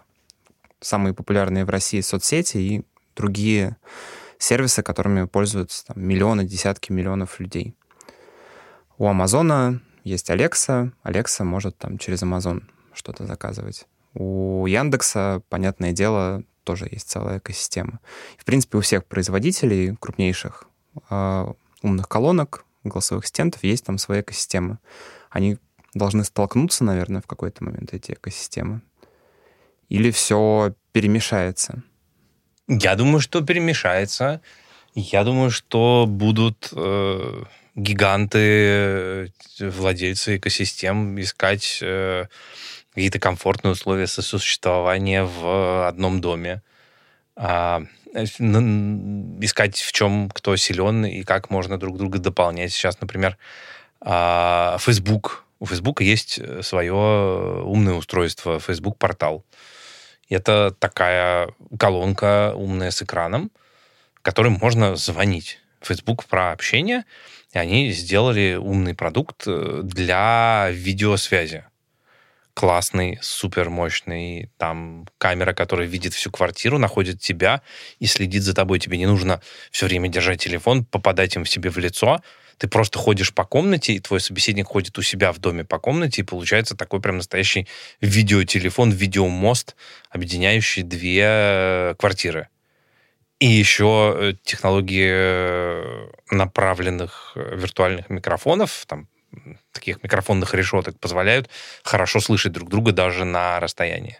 самые 0.80 1.14
популярные 1.14 1.64
в 1.64 1.70
России 1.70 2.00
соцсети 2.00 2.56
и 2.56 2.82
другие 3.14 3.76
сервисы, 4.38 4.82
которыми 4.82 5.26
пользуются 5.26 5.86
там, 5.86 6.02
миллионы, 6.02 6.44
десятки 6.44 6.90
миллионов 6.90 7.38
людей. 7.38 7.76
У 8.98 9.06
Амазона 9.06 9.80
есть 10.04 10.30
Alexa, 10.30 10.92
Alexa 11.04 11.44
может 11.44 11.78
там 11.78 11.98
через 11.98 12.22
Amazon 12.22 12.62
что-то 12.92 13.26
заказывать. 13.26 13.86
У 14.14 14.66
Яндекса, 14.66 15.42
понятное 15.48 15.92
дело, 15.92 16.44
тоже 16.64 16.88
есть 16.90 17.08
целая 17.08 17.38
экосистема. 17.38 18.00
В 18.36 18.44
принципе, 18.44 18.78
у 18.78 18.80
всех 18.80 19.04
производителей 19.06 19.96
крупнейших 19.96 20.64
э, 21.10 21.46
умных 21.82 22.08
колонок, 22.08 22.64
голосовых 22.84 23.24
ассистентов 23.24 23.64
есть 23.64 23.84
там 23.84 23.98
своя 23.98 24.20
экосистема. 24.20 24.78
Они 25.30 25.58
должны 25.94 26.24
столкнуться, 26.24 26.84
наверное, 26.84 27.20
в 27.20 27.26
какой-то 27.26 27.64
момент, 27.64 27.94
эти 27.94 28.12
экосистемы. 28.12 28.82
Или 29.88 30.10
все 30.10 30.74
перемешается? 30.92 31.82
Я 32.68 32.94
думаю, 32.94 33.20
что 33.20 33.42
перемешается. 33.42 34.40
Я 34.94 35.24
думаю, 35.24 35.50
что 35.50 36.04
будут 36.06 36.68
э, 36.72 37.44
гиганты, 37.74 38.38
э, 38.38 39.28
владельцы 39.58 40.36
экосистем 40.36 41.18
искать 41.18 41.78
э, 41.80 42.26
какие-то 42.92 43.18
комфортные 43.18 43.72
условия 43.72 44.06
сосуществования 44.06 45.24
в 45.24 45.88
одном 45.88 46.20
доме. 46.20 46.60
А, 47.36 47.84
искать 48.14 49.78
в 49.78 49.92
чем 49.92 50.28
кто 50.28 50.54
силен 50.56 51.06
и 51.06 51.22
как 51.22 51.48
можно 51.48 51.78
друг 51.78 51.96
друга 51.96 52.18
дополнять. 52.18 52.72
Сейчас, 52.72 53.00
например, 53.00 53.38
а, 54.02 54.76
Facebook. 54.78 55.44
У 55.58 55.64
Facebook 55.64 56.02
есть 56.02 56.38
свое 56.62 57.62
умное 57.64 57.94
устройство, 57.94 58.60
Facebook 58.60 58.98
портал. 58.98 59.42
Это 60.28 60.74
такая 60.78 61.48
колонка 61.78 62.52
умная 62.54 62.90
с 62.90 63.00
экраном, 63.00 63.50
которым 64.22 64.58
можно 64.60 64.96
звонить. 64.96 65.58
Facebook 65.80 66.26
про 66.26 66.52
общение, 66.52 67.04
и 67.52 67.58
они 67.58 67.90
сделали 67.90 68.54
умный 68.54 68.94
продукт 68.94 69.42
э, 69.46 69.80
для 69.82 70.68
видеосвязи 70.70 71.64
классный, 72.54 73.18
супер 73.22 73.70
мощный, 73.70 74.50
там 74.58 75.06
камера, 75.18 75.52
которая 75.54 75.86
видит 75.86 76.14
всю 76.14 76.30
квартиру, 76.30 76.78
находит 76.78 77.20
тебя 77.20 77.62
и 77.98 78.06
следит 78.06 78.42
за 78.42 78.54
тобой. 78.54 78.78
Тебе 78.78 78.98
не 78.98 79.06
нужно 79.06 79.40
все 79.70 79.86
время 79.86 80.08
держать 80.08 80.42
телефон, 80.42 80.84
попадать 80.84 81.34
им 81.36 81.44
в 81.44 81.48
себе 81.48 81.70
в 81.70 81.78
лицо. 81.78 82.20
Ты 82.58 82.68
просто 82.68 82.98
ходишь 82.98 83.32
по 83.32 83.44
комнате, 83.44 83.94
и 83.94 84.00
твой 84.00 84.20
собеседник 84.20 84.66
ходит 84.66 84.96
у 84.98 85.02
себя 85.02 85.32
в 85.32 85.38
доме 85.38 85.64
по 85.64 85.78
комнате, 85.78 86.20
и 86.20 86.24
получается 86.24 86.76
такой 86.76 87.00
прям 87.00 87.16
настоящий 87.16 87.66
видеотелефон, 88.00 88.90
видеомост, 88.90 89.74
объединяющий 90.10 90.82
две 90.82 91.22
э, 91.24 91.94
квартиры. 91.98 92.48
И 93.42 93.46
еще 93.46 94.14
э, 94.16 94.34
технологии 94.44 95.10
э, 95.10 96.10
направленных 96.30 97.32
виртуальных 97.34 98.08
микрофонов, 98.08 98.84
там 98.86 99.08
таких 99.72 100.00
микрофонных 100.04 100.54
решеток 100.54 101.00
позволяют 101.00 101.50
хорошо 101.82 102.20
слышать 102.20 102.52
друг 102.52 102.68
друга 102.68 102.92
даже 102.92 103.24
на 103.24 103.58
расстоянии. 103.58 104.18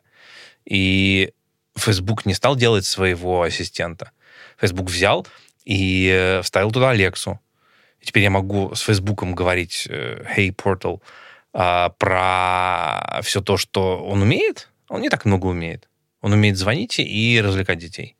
И 0.65 1.35
Facebook 1.77 2.27
не 2.27 2.35
стал 2.35 2.57
делать 2.57 2.85
своего 2.85 3.43
ассистента. 3.43 4.11
Facebook 4.61 4.91
взял 4.91 5.25
и 5.65 6.11
э, 6.13 6.43
вставил 6.43 6.73
туда 6.73 6.91
Алексу. 6.91 7.39
И 8.01 8.07
теперь 8.07 8.25
я 8.25 8.31
могу 8.31 8.75
с 8.75 8.81
Фейсбуком 8.81 9.37
говорить 9.37 9.87
э, 9.89 10.25
«Hey, 10.37 10.53
Portal» 10.53 11.01
а, 11.53 11.91
про 11.91 13.21
все 13.23 13.41
то, 13.41 13.57
что 13.57 14.03
он 14.05 14.23
умеет. 14.23 14.69
Он 14.89 15.01
не 15.01 15.11
так 15.11 15.27
много 15.27 15.47
умеет. 15.47 15.89
Он 16.23 16.33
умеет 16.33 16.57
звонить 16.57 16.99
и 16.99 17.41
развлекать 17.41 17.79
детей. 17.79 18.17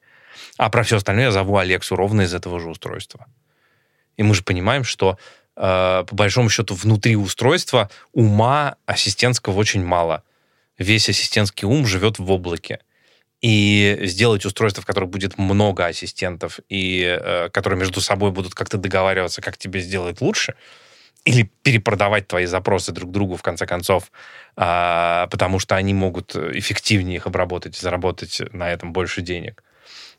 А 0.59 0.71
про 0.71 0.83
все 0.83 0.97
остальное 0.97 1.27
я 1.27 1.33
зову 1.33 1.57
Алексу 1.57 1.97
ровно 1.97 2.23
из 2.23 2.35
этого 2.35 2.61
же 2.61 2.69
устройства. 2.69 3.27
И 4.17 4.23
мы 4.23 4.35
же 4.35 4.43
понимаем, 4.43 4.85
что 4.85 5.19
Э, 5.57 6.05
по 6.07 6.15
большому 6.15 6.51
счету, 6.51 6.75
внутри 6.75 7.17
устройства 7.17 7.91
ума 8.13 8.77
ассистентского 8.87 9.57
очень 9.57 9.85
мало. 9.85 10.23
Весь 10.79 11.09
ассистентский 11.09 11.67
ум 11.67 11.87
живет 11.87 12.19
в 12.19 12.31
облаке. 12.31 12.81
И 13.41 13.99
сделать 14.03 14.45
устройство, 14.47 14.83
в 14.83 14.87
котором 14.87 15.11
будет 15.11 15.37
много 15.37 15.87
ассистентов, 15.87 16.61
и 16.69 17.03
э, 17.05 17.49
которые 17.51 17.79
между 17.79 18.01
собой 18.01 18.31
будут 18.31 18.55
как-то 18.55 18.79
договариваться, 18.79 19.43
как 19.43 19.59
тебе 19.59 19.81
сделать 19.81 20.21
лучше, 20.21 20.55
или 21.25 21.51
перепродавать 21.63 22.29
твои 22.29 22.47
запросы 22.47 22.93
друг 22.93 23.11
другу, 23.11 23.37
в 23.37 23.43
конце 23.43 23.67
концов, 23.67 24.13
э, 24.57 25.27
потому 25.31 25.59
что 25.59 25.75
они 25.77 25.93
могут 25.93 26.37
эффективнее 26.37 27.17
их 27.17 27.27
обработать 27.27 27.77
и 27.77 27.81
заработать 27.81 28.41
на 28.53 28.71
этом 28.73 28.93
больше 28.93 29.23
денег. 29.23 29.63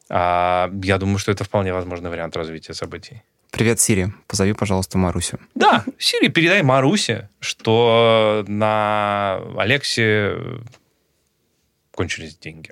Э, 0.09 0.69
я 0.83 0.97
думаю, 0.97 1.17
что 1.17 1.31
это 1.31 1.43
вполне 1.43 1.73
возможный 1.73 2.09
вариант 2.09 2.35
развития 2.35 2.73
событий. 2.73 3.23
Привет, 3.51 3.79
Сири. 3.79 4.11
Позови, 4.27 4.53
пожалуйста, 4.53 4.97
Марусю. 4.97 5.39
Да, 5.53 5.85
Сири, 5.99 6.29
передай 6.29 6.63
Марусе, 6.63 7.29
что 7.39 8.43
на 8.47 9.39
Алексе 9.57 10.37
кончились 11.91 12.35
деньги. 12.37 12.71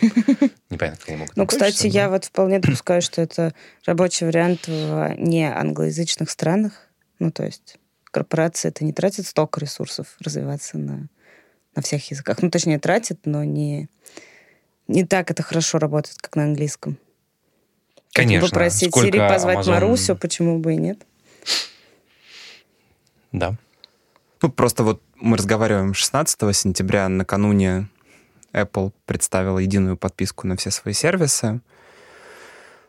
Непонятно, 0.70 0.98
как 0.98 1.08
они 1.08 1.18
могут 1.18 1.36
Ну, 1.36 1.46
кстати, 1.46 1.86
я 1.86 2.08
вот 2.08 2.24
вполне 2.24 2.58
допускаю, 2.58 3.02
что 3.02 3.20
это 3.20 3.54
рабочий 3.84 4.26
вариант 4.26 4.66
в 4.66 5.14
не 5.18 5.44
англоязычных 5.44 6.30
странах. 6.30 6.88
Ну, 7.18 7.30
то 7.30 7.44
есть 7.44 7.76
корпорация 8.10 8.70
это 8.70 8.84
не 8.84 8.92
тратит 8.92 9.26
столько 9.26 9.60
ресурсов 9.60 10.16
развиваться 10.20 10.78
на, 10.78 11.08
на 11.76 11.82
всех 11.82 12.10
языках. 12.10 12.40
Ну, 12.42 12.50
точнее, 12.50 12.78
тратит, 12.78 13.20
но 13.24 13.44
не, 13.44 13.88
не 14.88 15.04
так 15.04 15.30
это 15.30 15.42
хорошо 15.42 15.78
работает, 15.78 16.18
как 16.20 16.36
на 16.36 16.44
английском. 16.44 16.98
Конечно. 18.12 18.48
Попросить 18.48 18.90
Сколько 18.90 19.06
Сири 19.08 19.18
позвать 19.18 19.58
Amazon- 19.58 19.70
Марусю, 19.70 20.16
почему 20.16 20.58
бы 20.58 20.74
и 20.74 20.76
нет? 20.76 21.04
Да. 23.32 23.56
Ну, 24.40 24.50
просто 24.50 24.84
вот 24.84 25.02
мы 25.16 25.36
разговариваем 25.36 25.94
16 25.94 26.54
сентября, 26.54 27.08
накануне 27.08 27.88
Apple 28.52 28.92
представила 29.06 29.58
единую 29.58 29.96
подписку 29.96 30.46
на 30.46 30.56
все 30.56 30.70
свои 30.70 30.94
сервисы. 30.94 31.60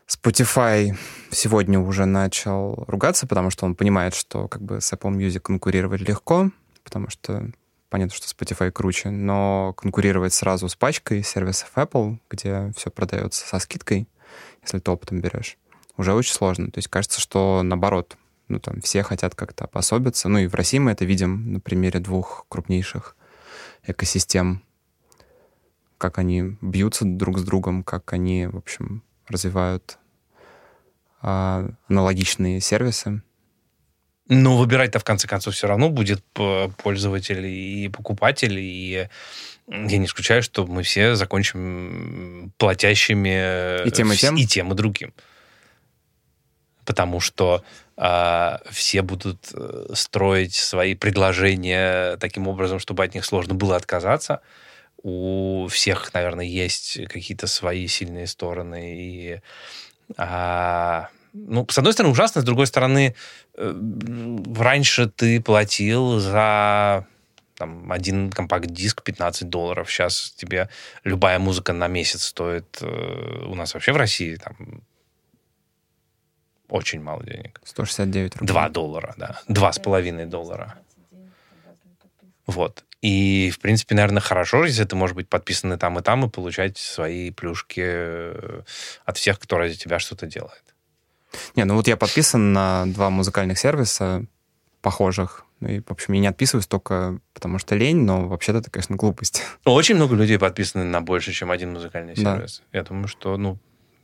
Spotify 0.06 0.96
сегодня 1.32 1.80
уже 1.80 2.04
начал 2.04 2.84
ругаться, 2.86 3.26
потому 3.26 3.50
что 3.50 3.66
он 3.66 3.74
понимает, 3.74 4.14
что 4.14 4.46
как 4.46 4.62
бы 4.62 4.80
с 4.80 4.92
Apple 4.92 5.10
Music 5.16 5.40
конкурировать 5.40 6.00
легко, 6.02 6.50
потому 6.84 7.10
что 7.10 7.50
понятно, 7.96 8.14
что 8.14 8.26
Spotify 8.28 8.70
круче, 8.70 9.08
но 9.08 9.72
конкурировать 9.74 10.34
сразу 10.34 10.68
с 10.68 10.76
пачкой 10.76 11.22
сервисов 11.22 11.72
Apple, 11.76 12.18
где 12.28 12.70
все 12.76 12.90
продается 12.90 13.48
со 13.48 13.58
скидкой, 13.58 14.06
если 14.60 14.80
ты 14.80 14.90
опытом 14.90 15.22
берешь, 15.22 15.56
уже 15.96 16.12
очень 16.12 16.34
сложно. 16.34 16.70
То 16.70 16.76
есть 16.76 16.88
кажется, 16.88 17.22
что 17.22 17.62
наоборот, 17.62 18.18
ну 18.48 18.60
там 18.60 18.82
все 18.82 19.02
хотят 19.02 19.34
как-то 19.34 19.64
обособиться. 19.64 20.28
Ну 20.28 20.40
и 20.40 20.46
в 20.46 20.54
России 20.54 20.76
мы 20.76 20.90
это 20.90 21.06
видим 21.06 21.54
на 21.54 21.58
примере 21.58 21.98
двух 21.98 22.44
крупнейших 22.50 23.16
экосистем, 23.86 24.62
как 25.96 26.18
они 26.18 26.58
бьются 26.60 27.06
друг 27.06 27.38
с 27.38 27.44
другом, 27.44 27.82
как 27.82 28.12
они, 28.12 28.46
в 28.46 28.58
общем, 28.58 29.02
развивают 29.26 29.96
а, 31.22 31.66
аналогичные 31.88 32.60
сервисы. 32.60 33.22
Но 34.28 34.56
выбирать-то 34.56 34.98
в 34.98 35.04
конце 35.04 35.28
концов 35.28 35.54
все 35.54 35.68
равно 35.68 35.88
будет 35.88 36.22
пользователь 36.32 37.46
и 37.46 37.88
покупатель, 37.88 38.58
и 38.58 39.08
я 39.68 39.98
не 39.98 40.06
исключаю, 40.06 40.42
что 40.42 40.66
мы 40.66 40.82
все 40.82 41.14
закончим 41.14 42.52
платящими 42.56 43.86
И 43.86 43.90
тем, 43.90 44.12
и 44.12 44.16
тем? 44.16 44.36
и 44.36 44.46
тем, 44.46 44.72
и 44.72 44.76
другим. 44.76 45.12
Потому 46.84 47.18
что 47.18 47.64
а, 47.96 48.60
все 48.70 49.02
будут 49.02 49.48
э, 49.52 49.86
строить 49.94 50.54
свои 50.54 50.94
предложения 50.94 52.16
таким 52.18 52.46
образом, 52.46 52.78
чтобы 52.78 53.02
от 53.02 53.14
них 53.14 53.24
сложно 53.24 53.54
было 53.54 53.74
отказаться. 53.74 54.40
У 55.02 55.66
всех, 55.68 56.12
наверное, 56.14 56.44
есть 56.44 57.00
какие-то 57.08 57.46
свои 57.46 57.88
сильные 57.88 58.26
стороны. 58.28 58.96
И, 58.96 59.40
а, 60.16 61.08
ну, 61.48 61.66
с 61.68 61.78
одной 61.78 61.92
стороны, 61.92 62.12
ужасно, 62.12 62.40
с 62.40 62.44
другой 62.44 62.66
стороны, 62.66 63.14
э, 63.54 64.38
раньше 64.56 65.08
ты 65.08 65.40
платил 65.40 66.18
за 66.18 67.06
там, 67.56 67.90
один 67.92 68.30
компакт-диск 68.30 69.02
15 69.02 69.48
долларов. 69.48 69.90
Сейчас 69.90 70.32
тебе 70.36 70.68
любая 71.04 71.38
музыка 71.38 71.72
на 71.72 71.88
месяц 71.88 72.24
стоит 72.24 72.78
э, 72.80 73.44
у 73.46 73.54
нас 73.54 73.74
вообще 73.74 73.92
в 73.92 73.96
России 73.96 74.36
там 74.36 74.82
очень 76.68 77.00
мало 77.00 77.22
денег. 77.24 77.60
169 77.64 78.36
рублей. 78.36 78.48
2 78.48 78.68
доллара, 78.70 79.14
да. 79.16 79.40
Два 79.48 79.72
с 79.72 79.78
половиной 79.78 80.26
доллара. 80.26 80.78
Вот. 82.46 82.84
И, 83.02 83.50
в 83.50 83.60
принципе, 83.60 83.94
наверное, 83.94 84.20
хорошо, 84.20 84.64
если 84.64 84.84
ты 84.84 84.96
можешь 84.96 85.14
быть 85.14 85.28
подписан 85.28 85.72
и 85.72 85.76
там, 85.76 85.98
и 85.98 86.02
там, 86.02 86.24
и 86.24 86.28
получать 86.28 86.78
свои 86.78 87.30
плюшки 87.30 87.82
э, 87.84 88.62
от 89.04 89.16
всех, 89.16 89.38
кто 89.38 89.58
ради 89.58 89.74
тебя 89.74 89.98
что-то 89.98 90.26
делает. 90.26 90.75
Не, 91.54 91.64
ну 91.64 91.74
вот 91.74 91.88
я 91.88 91.96
подписан 91.96 92.52
на 92.52 92.86
два 92.86 93.10
музыкальных 93.10 93.58
сервиса 93.58 94.24
похожих. 94.80 95.44
Ну 95.60 95.68
И, 95.68 95.80
в 95.80 95.90
общем, 95.90 96.14
я 96.14 96.20
не 96.20 96.26
отписываюсь 96.26 96.66
только 96.66 97.18
потому 97.34 97.58
что 97.58 97.74
лень, 97.74 98.02
но 98.04 98.28
вообще-то 98.28 98.58
это, 98.58 98.70
конечно, 98.70 98.96
глупость. 98.96 99.42
Очень 99.64 99.96
много 99.96 100.14
людей 100.14 100.38
подписаны 100.38 100.84
на 100.84 101.00
больше, 101.00 101.32
чем 101.32 101.50
один 101.50 101.72
музыкальный 101.72 102.14
Да. 102.14 102.36
сервис. 102.36 102.62
Я 102.72 102.82
думаю, 102.82 103.08
что, 103.08 103.36
ну, 103.36 103.58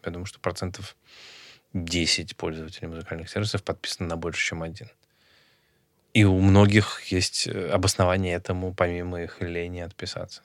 я 0.04 0.10
думаю, 0.10 0.26
что 0.26 0.40
процентов 0.40 0.96
10 1.72 2.36
пользователей 2.36 2.88
музыкальных 2.88 3.30
сервисов 3.30 3.62
подписаны 3.62 4.08
на 4.08 4.16
больше, 4.16 4.44
чем 4.44 4.62
один. 4.62 4.88
И 6.14 6.24
у 6.24 6.38
многих 6.40 7.00
есть 7.04 7.46
э, 7.46 7.68
обоснование 7.70 8.34
этому, 8.34 8.74
помимо 8.74 9.22
их 9.22 9.40
лени 9.40 9.80
отписаться. 9.80 10.42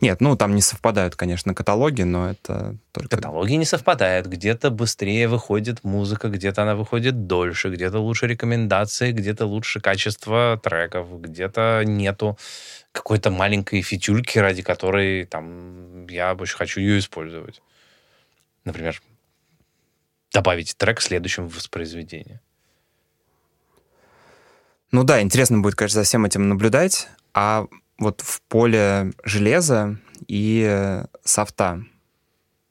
Нет, 0.00 0.20
ну 0.20 0.36
там 0.36 0.54
не 0.54 0.62
совпадают, 0.62 1.16
конечно, 1.16 1.54
каталоги, 1.54 2.02
но 2.02 2.30
это 2.30 2.76
только... 2.92 3.16
Каталоги 3.16 3.54
не 3.54 3.64
совпадают. 3.64 4.26
Где-то 4.26 4.70
быстрее 4.70 5.28
выходит 5.28 5.84
музыка, 5.84 6.28
где-то 6.28 6.62
она 6.62 6.74
выходит 6.74 7.26
дольше, 7.26 7.70
где-то 7.70 7.98
лучше 7.98 8.26
рекомендации, 8.26 9.12
где-то 9.12 9.46
лучше 9.46 9.80
качество 9.80 10.58
треков, 10.62 11.20
где-то 11.20 11.82
нету 11.84 12.38
какой-то 12.92 13.30
маленькой 13.30 13.82
фитюльки, 13.82 14.38
ради 14.38 14.62
которой 14.62 15.24
там 15.26 16.06
я 16.06 16.34
очень 16.34 16.56
хочу 16.56 16.80
ее 16.80 16.98
использовать. 16.98 17.60
Например, 18.64 19.00
добавить 20.32 20.76
трек 20.76 21.00
в 21.00 21.54
воспроизведение. 21.54 22.40
Ну 24.92 25.04
да, 25.04 25.20
интересно 25.20 25.58
будет, 25.58 25.74
конечно, 25.74 26.00
за 26.00 26.06
всем 26.06 26.24
этим 26.24 26.48
наблюдать. 26.48 27.08
А 27.34 27.66
вот 27.98 28.20
в 28.20 28.42
поле 28.42 29.12
железа 29.24 29.98
и 30.28 31.02
софта 31.24 31.84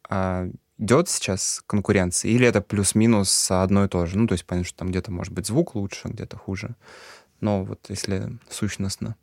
а, 0.10 0.48
идет 0.78 1.10
сейчас 1.10 1.64
конкуренция? 1.68 2.32
Или 2.32 2.48
это 2.48 2.62
плюс-минус 2.62 3.52
одно 3.52 3.86
и 3.86 3.88
то 3.88 4.06
же? 4.06 4.18
Ну, 4.18 4.28
то 4.28 4.34
есть 4.34 4.46
понятно, 4.46 4.68
что 4.68 4.78
там 4.80 4.90
где-то 4.90 5.12
может 5.12 5.34
быть 5.34 5.48
звук 5.48 5.76
лучше, 5.76 6.08
где-то 6.08 6.38
хуже. 6.38 6.76
Но 7.42 7.64
вот 7.64 7.80
если 7.90 8.38
сущностно. 8.50 9.16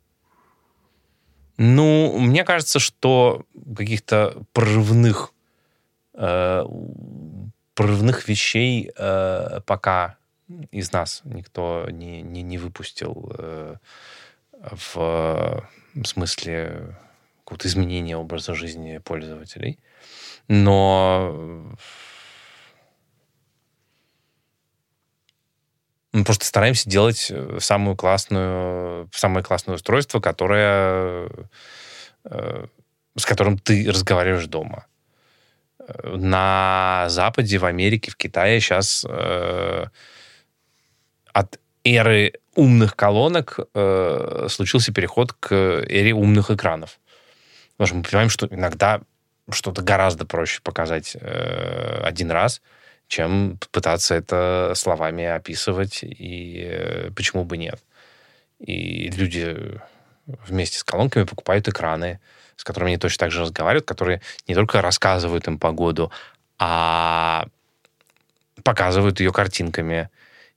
Ну, 1.57 2.17
мне 2.19 2.43
кажется, 2.43 2.79
что 2.79 3.45
каких-то 3.75 4.43
прорывных 4.53 5.33
э, 6.13 6.63
прорывных 7.75 8.27
вещей 8.27 8.91
э, 8.95 9.61
пока 9.65 10.17
из 10.71 10.91
нас 10.91 11.21
никто 11.25 11.87
не, 11.89 12.21
не, 12.21 12.41
не 12.41 12.57
выпустил 12.57 13.31
э, 13.37 13.75
в, 14.61 15.69
в 15.93 16.05
смысле 16.05 16.95
какого-то 17.43 17.67
изменения 17.67 18.17
образа 18.17 18.53
жизни 18.55 18.97
пользователей. 18.99 19.79
Но 20.47 21.75
мы 26.13 26.23
просто 26.23 26.45
стараемся 26.45 26.89
делать 26.89 27.27
э, 27.31 27.57
самую 27.59 27.95
классную, 27.95 29.09
самое 29.13 29.43
классное 29.43 29.75
устройство, 29.75 30.19
которое, 30.19 31.29
э, 32.25 32.67
с 33.17 33.25
которым 33.25 33.57
ты 33.57 33.89
разговариваешь 33.89 34.45
дома. 34.45 34.85
Э, 35.79 36.15
На 36.15 37.05
Западе, 37.09 37.57
в 37.57 37.65
Америке, 37.65 38.11
в 38.11 38.15
Китае 38.15 38.59
сейчас 38.59 39.05
э, 39.09 39.85
от 41.33 41.59
эры 41.83 42.33
умных 42.55 42.95
колонок 42.95 43.59
э, 43.73 44.47
случился 44.49 44.93
переход 44.93 45.33
к 45.33 45.53
эре 45.53 46.13
умных 46.13 46.51
экранов. 46.51 46.99
Потому 47.77 47.87
что 47.87 47.95
мы 47.97 48.03
понимаем, 48.03 48.29
что 48.29 48.47
иногда 48.47 49.01
что-то 49.49 49.81
гораздо 49.81 50.25
проще 50.25 50.61
показать 50.61 51.17
э, 51.19 52.01
один 52.03 52.31
раз, 52.31 52.61
чем 53.07 53.57
пытаться 53.71 54.15
это 54.15 54.73
словами 54.75 55.25
описывать, 55.25 55.99
и 56.03 56.63
э, 56.65 57.11
почему 57.15 57.43
бы 57.43 57.57
нет. 57.57 57.81
И 58.59 59.09
люди 59.09 59.79
вместе 60.25 60.77
с 60.77 60.83
колонками 60.83 61.25
покупают 61.25 61.67
экраны, 61.67 62.19
с 62.55 62.63
которыми 62.63 62.91
они 62.91 62.97
точно 62.97 63.25
так 63.25 63.31
же 63.31 63.41
разговаривают, 63.41 63.85
которые 63.85 64.21
не 64.47 64.55
только 64.55 64.81
рассказывают 64.81 65.47
им 65.47 65.57
погоду, 65.57 66.11
а 66.59 67.47
показывают 68.63 69.19
ее 69.19 69.33
картинками. 69.33 70.09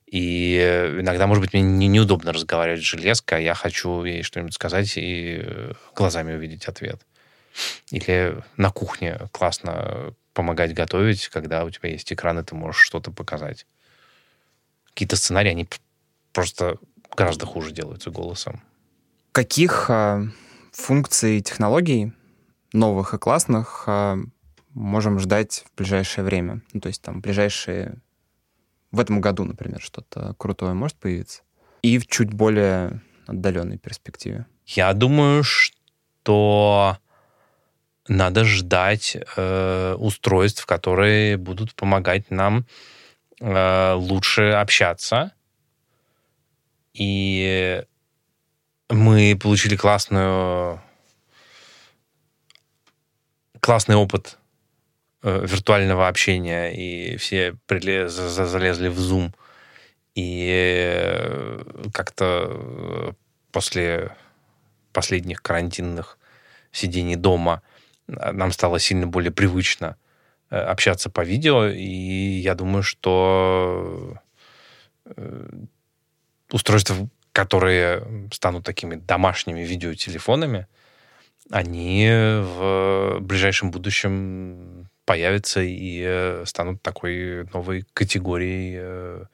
И 0.07 0.57
иногда, 0.99 1.27
может 1.27 1.41
быть, 1.41 1.53
мне 1.53 1.61
не- 1.61 1.87
неудобно 1.87 2.31
разговаривать 2.31 2.81
с 2.81 2.85
железкой, 2.85 3.39
а 3.39 3.41
я 3.41 3.53
хочу 3.53 4.03
ей 4.05 4.23
что-нибудь 4.23 4.53
сказать 4.53 4.97
и 4.97 5.41
э, 5.43 5.73
глазами 5.95 6.33
увидеть 6.33 6.65
ответ. 6.65 7.01
Или 7.91 8.41
на 8.55 8.71
кухне 8.71 9.19
классно 9.31 10.13
помогать 10.33 10.73
готовить, 10.73 11.27
когда 11.29 11.65
у 11.65 11.69
тебя 11.69 11.89
есть 11.89 12.13
экран, 12.13 12.39
и 12.39 12.43
ты 12.43 12.55
можешь 12.55 12.81
что-то 12.81 13.11
показать. 13.11 13.65
Какие-то 14.89 15.15
сценарии, 15.15 15.49
они 15.49 15.67
просто 16.31 16.77
гораздо 17.15 17.45
хуже 17.45 17.71
делаются 17.71 18.11
голосом. 18.11 18.61
Каких 19.31 19.89
а, 19.89 20.23
функций 20.71 21.41
технологий 21.41 22.13
новых 22.71 23.13
и 23.13 23.17
классных 23.17 23.83
а, 23.87 24.17
можем 24.73 25.19
ждать 25.19 25.65
в 25.65 25.77
ближайшее 25.77 26.23
время? 26.23 26.61
Ну, 26.73 26.79
то 26.79 26.87
есть 26.87 27.01
там 27.01 27.19
ближайшие... 27.19 27.97
В 28.91 28.99
этом 28.99 29.21
году, 29.21 29.43
например, 29.43 29.81
что-то 29.81 30.33
крутое 30.37 30.73
может 30.73 30.97
появиться? 30.97 31.41
И 31.81 31.97
в 31.99 32.07
чуть 32.07 32.33
более 32.33 33.01
отдаленной 33.27 33.77
перспективе. 33.77 34.45
Я 34.65 34.93
думаю, 34.93 35.43
что 35.43 36.97
надо 38.07 38.45
ждать 38.45 39.17
э, 39.35 39.95
устройств, 39.97 40.65
которые 40.65 41.37
будут 41.37 41.75
помогать 41.75 42.31
нам 42.31 42.65
э, 43.39 43.93
лучше 43.93 44.51
общаться. 44.51 45.33
И 46.93 47.83
мы 48.89 49.37
получили 49.39 49.75
классную 49.75 50.81
классный 53.59 53.95
опыт 53.95 54.37
виртуального 55.23 56.07
общения, 56.07 56.69
и 56.69 57.17
все 57.17 57.55
прилез, 57.65 58.13
залезли 58.13 58.87
в 58.87 58.99
Zoom. 58.99 59.33
И 60.15 60.49
э, 60.97 61.63
как-то 61.93 62.47
э, 62.49 63.11
после 63.51 64.15
последних 64.93 65.41
карантинных 65.41 66.17
сидений 66.71 67.15
дома 67.15 67.61
нам 68.07 68.51
стало 68.51 68.79
сильно 68.79 69.05
более 69.05 69.31
привычно 69.31 69.97
общаться 70.49 71.09
по 71.09 71.25
видео, 71.25 71.67
и 71.67 71.83
я 71.83 72.55
думаю, 72.55 72.81
что 72.81 74.17
устройства, 76.51 77.09
которые 77.33 78.29
станут 78.31 78.63
такими 78.63 78.95
домашними 78.95 79.61
видеотелефонами, 79.61 80.67
они 81.51 82.07
в 82.09 83.19
ближайшем 83.21 83.71
будущем 83.71 84.76
появятся 85.07 85.61
и 85.61 86.03
э, 86.05 86.43
станут 86.45 86.81
такой 86.81 87.45
новой 87.53 87.87
категорией 87.93 88.75
э, 88.77 89.25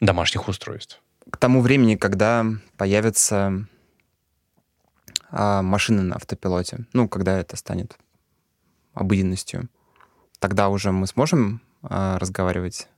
домашних 0.00 0.48
устройств. 0.48 1.00
К 1.30 1.36
тому 1.36 1.60
времени, 1.60 1.94
когда 1.94 2.44
появятся 2.76 3.66
а, 5.30 5.62
машины 5.62 6.02
на 6.02 6.16
автопилоте, 6.16 6.86
ну, 6.92 7.08
когда 7.08 7.38
это 7.38 7.56
станет 7.56 7.96
обыденностью, 8.92 9.68
тогда 10.40 10.68
уже 10.68 10.92
мы 10.92 11.06
сможем 11.06 11.62
а, 11.82 12.18
разговаривать 12.18 12.88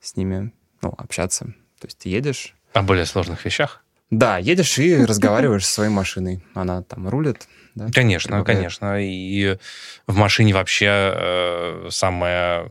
с 0.00 0.16
ними, 0.16 0.52
ну, 0.80 0.94
общаться. 0.96 1.44
То 1.78 1.86
есть 1.86 1.98
ты 1.98 2.08
едешь... 2.08 2.56
О 2.72 2.82
более 2.82 3.04
сложных 3.04 3.44
вещах? 3.44 3.84
Да, 4.10 4.38
едешь 4.38 4.78
и 4.78 5.04
разговариваешь 5.04 5.66
со 5.66 5.74
своей 5.74 5.90
машиной. 5.90 6.42
Она 6.54 6.82
там 6.82 7.08
рулит, 7.08 7.46
да? 7.74 7.88
Конечно, 7.92 8.36
Предлагает. 8.36 8.58
конечно. 8.58 8.96
И 9.00 9.56
в 10.06 10.16
машине 10.16 10.54
вообще 10.54 10.86
э, 10.88 11.88
самое 11.90 12.70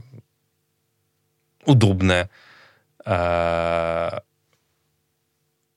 удобное 1.66 2.30
э, 3.06 4.20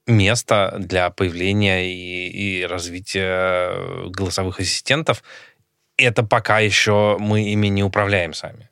место 0.07 0.75
для 0.79 1.11
появления 1.11 1.87
и, 1.87 2.61
и 2.61 2.67
развития 2.67 4.09
голосовых 4.09 4.61
ассистентов. 4.61 5.23
Это 5.97 6.23
пока 6.23 6.59
еще 6.59 7.17
мы 7.19 7.43
ими 7.43 7.69
не 7.69 7.85
управляем 7.85 8.35
сами. 8.35 8.71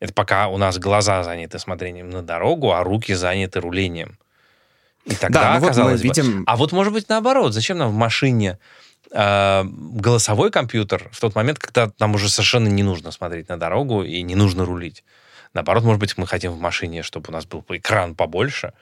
Это 0.00 0.12
пока 0.12 0.48
у 0.48 0.58
нас 0.58 0.78
глаза 0.78 1.22
заняты 1.22 1.58
смотрением 1.58 2.10
на 2.10 2.22
дорогу, 2.22 2.72
а 2.72 2.84
руки 2.84 3.14
заняты 3.14 3.60
рулением. 3.60 4.18
И 5.06 5.14
тогда, 5.14 5.54
да, 5.54 5.60
ну 5.60 5.66
вот 5.68 5.76
мы 5.76 5.96
видим... 5.96 6.40
Бы, 6.40 6.44
а 6.46 6.56
вот 6.56 6.72
может 6.72 6.92
быть 6.92 7.08
наоборот, 7.08 7.54
зачем 7.54 7.78
нам 7.78 7.90
в 7.90 7.94
машине 7.94 8.58
э, 9.10 9.64
голосовой 9.64 10.50
компьютер 10.50 11.08
в 11.12 11.20
тот 11.20 11.34
момент, 11.34 11.58
когда 11.58 11.92
нам 11.98 12.14
уже 12.14 12.28
совершенно 12.28 12.68
не 12.68 12.82
нужно 12.82 13.10
смотреть 13.10 13.48
на 13.48 13.58
дорогу 13.58 14.02
и 14.02 14.22
не 14.22 14.34
нужно 14.34 14.64
рулить. 14.64 15.04
Наоборот, 15.54 15.84
может 15.84 16.00
быть, 16.00 16.18
мы 16.18 16.26
хотим 16.26 16.52
в 16.52 16.60
машине, 16.60 17.02
чтобы 17.02 17.30
у 17.30 17.32
нас 17.32 17.46
был 17.46 17.64
экран 17.68 18.14
побольше, 18.14 18.72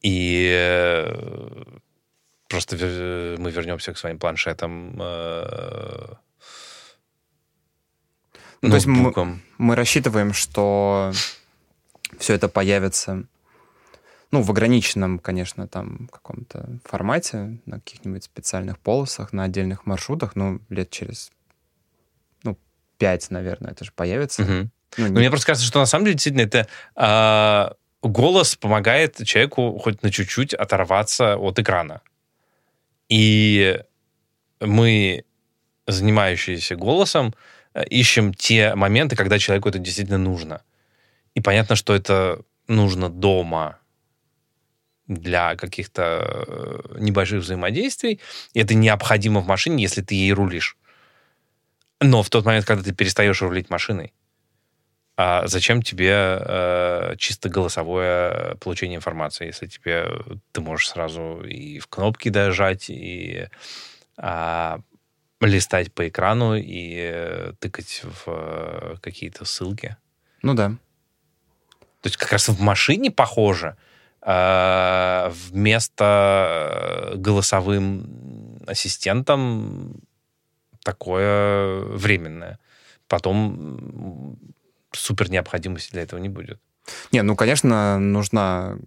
и 0.00 0.50
э, 0.54 1.64
просто 2.48 2.76
мы 2.76 3.50
вернемся 3.50 3.92
к 3.92 3.98
своим 3.98 4.18
планшетам. 4.18 4.96
Э, 5.00 6.14
ну, 8.62 8.70
то 8.70 8.74
есть 8.74 8.86
мы, 8.86 9.40
мы 9.58 9.76
рассчитываем, 9.76 10.32
что 10.32 11.12
все 12.18 12.34
это 12.34 12.48
появится 12.48 13.24
ну, 14.30 14.42
в 14.42 14.50
ограниченном, 14.50 15.18
конечно, 15.18 15.66
там 15.66 16.08
каком-то 16.12 16.78
формате, 16.84 17.58
на 17.66 17.80
каких-нибудь 17.80 18.24
специальных 18.24 18.78
полосах, 18.78 19.32
на 19.32 19.44
отдельных 19.44 19.86
маршрутах, 19.86 20.36
ну, 20.36 20.60
лет 20.68 20.90
через, 20.90 21.30
ну, 22.42 22.58
пять, 22.98 23.30
наверное, 23.30 23.72
это 23.72 23.84
же 23.84 23.92
появится. 23.92 24.42
Угу. 24.42 24.52
Ну, 24.52 24.70
ну, 24.96 25.18
мне 25.18 25.30
просто 25.30 25.46
кажется, 25.46 25.66
что 25.66 25.78
на 25.80 25.86
самом 25.86 26.04
деле 26.04 26.14
действительно 26.14 26.42
это 26.42 26.66
э, 26.96 27.74
голос 28.02 28.56
помогает 28.56 29.16
человеку 29.24 29.78
хоть 29.78 30.02
на 30.02 30.10
чуть-чуть 30.10 30.54
оторваться 30.54 31.36
от 31.36 31.58
экрана. 31.58 32.02
И 33.08 33.80
мы, 34.60 35.24
занимающиеся 35.86 36.76
голосом, 36.76 37.34
ищем 37.88 38.34
те 38.34 38.74
моменты, 38.74 39.16
когда 39.16 39.38
человеку 39.38 39.68
это 39.68 39.78
действительно 39.78 40.18
нужно. 40.18 40.62
И 41.34 41.40
понятно, 41.40 41.76
что 41.76 41.94
это 41.94 42.42
нужно 42.66 43.08
дома, 43.08 43.77
для 45.08 45.56
каких-то 45.56 46.44
э, 46.46 46.98
небольших 46.98 47.42
взаимодействий. 47.42 48.20
И 48.52 48.60
это 48.60 48.74
необходимо 48.74 49.40
в 49.40 49.46
машине, 49.46 49.82
если 49.82 50.02
ты 50.02 50.14
ей 50.14 50.32
рулишь. 50.32 50.76
Но 52.00 52.22
в 52.22 52.30
тот 52.30 52.44
момент, 52.44 52.66
когда 52.66 52.84
ты 52.84 52.92
перестаешь 52.92 53.42
рулить 53.42 53.70
машиной, 53.70 54.12
а 55.16 55.48
зачем 55.48 55.82
тебе 55.82 56.12
э, 56.14 57.14
чисто 57.18 57.48
голосовое 57.48 58.56
получение 58.60 58.96
информации, 58.96 59.46
если 59.46 59.66
тебе 59.66 60.06
ты 60.52 60.60
можешь 60.60 60.90
сразу 60.90 61.40
и 61.40 61.80
в 61.80 61.88
кнопки 61.88 62.28
дожать, 62.28 62.88
и 62.88 63.48
э, 64.16 64.78
листать 65.40 65.92
по 65.92 66.06
экрану, 66.06 66.54
и 66.54 66.94
э, 67.00 67.52
тыкать 67.58 68.02
в 68.04 68.24
э, 68.26 68.96
какие-то 69.00 69.44
ссылки? 69.44 69.96
Ну 70.42 70.54
да. 70.54 70.68
То 72.00 72.06
есть 72.06 72.16
как 72.16 72.30
раз 72.30 72.48
в 72.48 72.60
машине 72.60 73.10
похоже, 73.10 73.76
Э, 73.76 73.87
вместо 74.20 76.04
э, 77.12 77.16
голосовым 77.16 78.58
ассистентом 78.66 80.00
такое 80.82 81.80
временное. 81.80 82.58
Потом 83.06 84.36
супер 84.92 85.30
необходимости 85.30 85.92
для 85.92 86.02
этого 86.02 86.20
не 86.20 86.28
будет. 86.28 86.60
Не, 87.12 87.22
ну, 87.22 87.36
конечно, 87.36 87.98
нужна, 87.98 88.78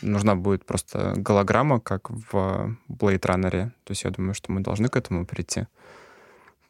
нужна 0.00 0.36
будет 0.36 0.64
просто 0.64 1.14
голограмма, 1.16 1.80
как 1.80 2.10
в 2.10 2.76
Blade 2.88 3.20
Runner. 3.20 3.70
То 3.84 3.90
есть 3.90 4.04
я 4.04 4.10
думаю, 4.10 4.34
что 4.34 4.52
мы 4.52 4.60
должны 4.60 4.88
к 4.88 4.96
этому 4.96 5.26
прийти. 5.26 5.66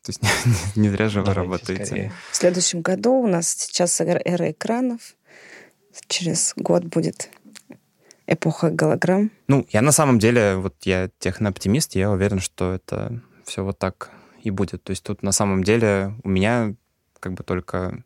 То 0.03 0.09
есть 0.09 0.23
не, 0.77 0.83
не 0.83 0.91
зря 0.91 1.09
же 1.09 1.23
вы 1.23 1.33
работаете. 1.35 1.85
Скорее. 1.85 2.13
В 2.31 2.37
следующем 2.37 2.83
году 2.83 3.13
у 3.15 3.27
нас 3.27 3.49
сейчас 3.49 4.01
эра 4.01 4.51
экранов. 4.51 5.15
Через 6.09 6.55
год 6.57 6.85
будет 6.85 7.31
эпоха 8.27 8.71
голограмм? 8.71 9.31
Ну, 9.49 9.67
я 9.71 9.83
на 9.83 9.93
самом 9.93 10.19
деле, 10.19 10.57
вот 10.57 10.75
я 10.83 11.11
технооптимист, 11.19 11.95
я 11.95 12.11
уверен, 12.11 12.41
что 12.41 12.75
это 12.75 13.21
все 13.45 13.65
вот 13.65 13.79
так 13.79 14.11
и 14.43 14.51
будет. 14.51 14.83
То 14.83 14.91
есть 14.91 15.05
тут 15.05 15.23
на 15.23 15.33
самом 15.33 15.65
деле 15.65 16.15
у 16.25 16.29
меня 16.29 16.75
как 17.21 17.35
бы 17.35 17.45
только 17.45 18.03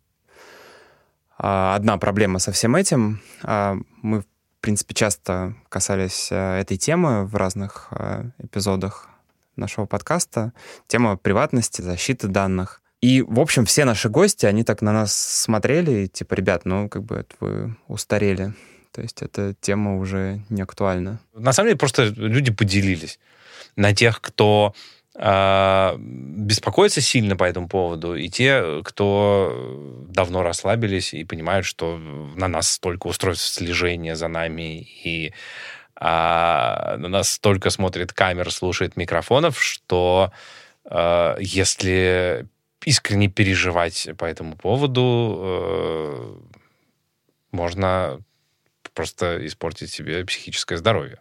а, 1.39 1.75
одна 1.75 1.99
проблема 1.99 2.39
со 2.39 2.53
всем 2.53 2.77
этим. 2.77 3.21
А, 3.43 3.77
мы, 4.03 4.21
в 4.21 4.27
принципе, 4.61 4.95
часто 4.95 5.55
касались 5.69 6.29
а, 6.31 6.59
этой 6.59 6.77
темы 6.77 7.25
в 7.27 7.35
разных 7.35 7.91
эпизодах 8.39 9.09
нашего 9.57 9.87
подкаста. 9.87 10.53
Тема 10.87 11.17
приватности, 11.17 11.83
защиты 11.83 12.29
данных. 12.29 12.83
И, 13.01 13.23
в 13.23 13.41
общем, 13.41 13.67
все 13.67 13.85
наши 13.85 14.09
гости, 14.09 14.47
они 14.47 14.65
так 14.65 14.83
на 14.83 14.93
нас 14.93 15.15
смотрели, 15.15 16.05
и, 16.05 16.09
типа, 16.09 16.35
ребят, 16.35 16.63
ну, 16.65 16.89
как 16.89 17.05
бы 17.05 17.17
это 17.17 17.35
вы 17.41 17.77
устарели. 17.89 18.55
То 18.97 19.03
есть 19.03 19.21
эта 19.21 19.53
тема 19.61 19.99
уже 19.99 20.41
не 20.49 20.63
актуальна. 20.63 21.21
На 21.35 21.53
самом 21.53 21.69
деле 21.69 21.79
просто 21.79 22.05
люди 22.17 22.51
поделились 22.51 23.19
на 23.77 23.95
тех, 23.95 24.23
кто 24.23 24.75
э, 25.15 25.97
беспокоится 25.99 27.03
сильно 27.03 27.37
по 27.37 27.45
этому 27.45 27.69
поводу, 27.69 28.15
и 28.15 28.31
те, 28.31 28.81
кто 28.85 30.03
давно 30.09 30.43
расслабились 30.43 31.13
и 31.13 31.25
понимают, 31.25 31.67
что 31.67 31.99
на 31.99 32.49
нас 32.49 32.71
столько 32.71 33.09
устройств 33.09 33.53
слежения 33.53 34.17
за 34.17 34.29
нами, 34.29 34.89
и 35.05 35.35
а, 35.95 36.97
на 36.97 37.09
нас 37.09 37.29
столько 37.29 37.69
смотрит 37.69 38.15
камер, 38.15 38.51
слушает 38.51 38.97
микрофонов, 38.97 39.63
что 39.63 40.33
э, 40.87 41.37
если 41.41 42.47
искренне 42.87 43.29
переживать 43.29 44.09
по 44.17 44.25
этому 44.25 44.57
поводу, 44.57 45.37
э, 45.39 46.35
можно 47.53 48.21
просто 48.97 49.47
испортить 49.47 49.93
себе 49.93 50.25
психическое 50.25 50.77
здоровье. 50.77 51.21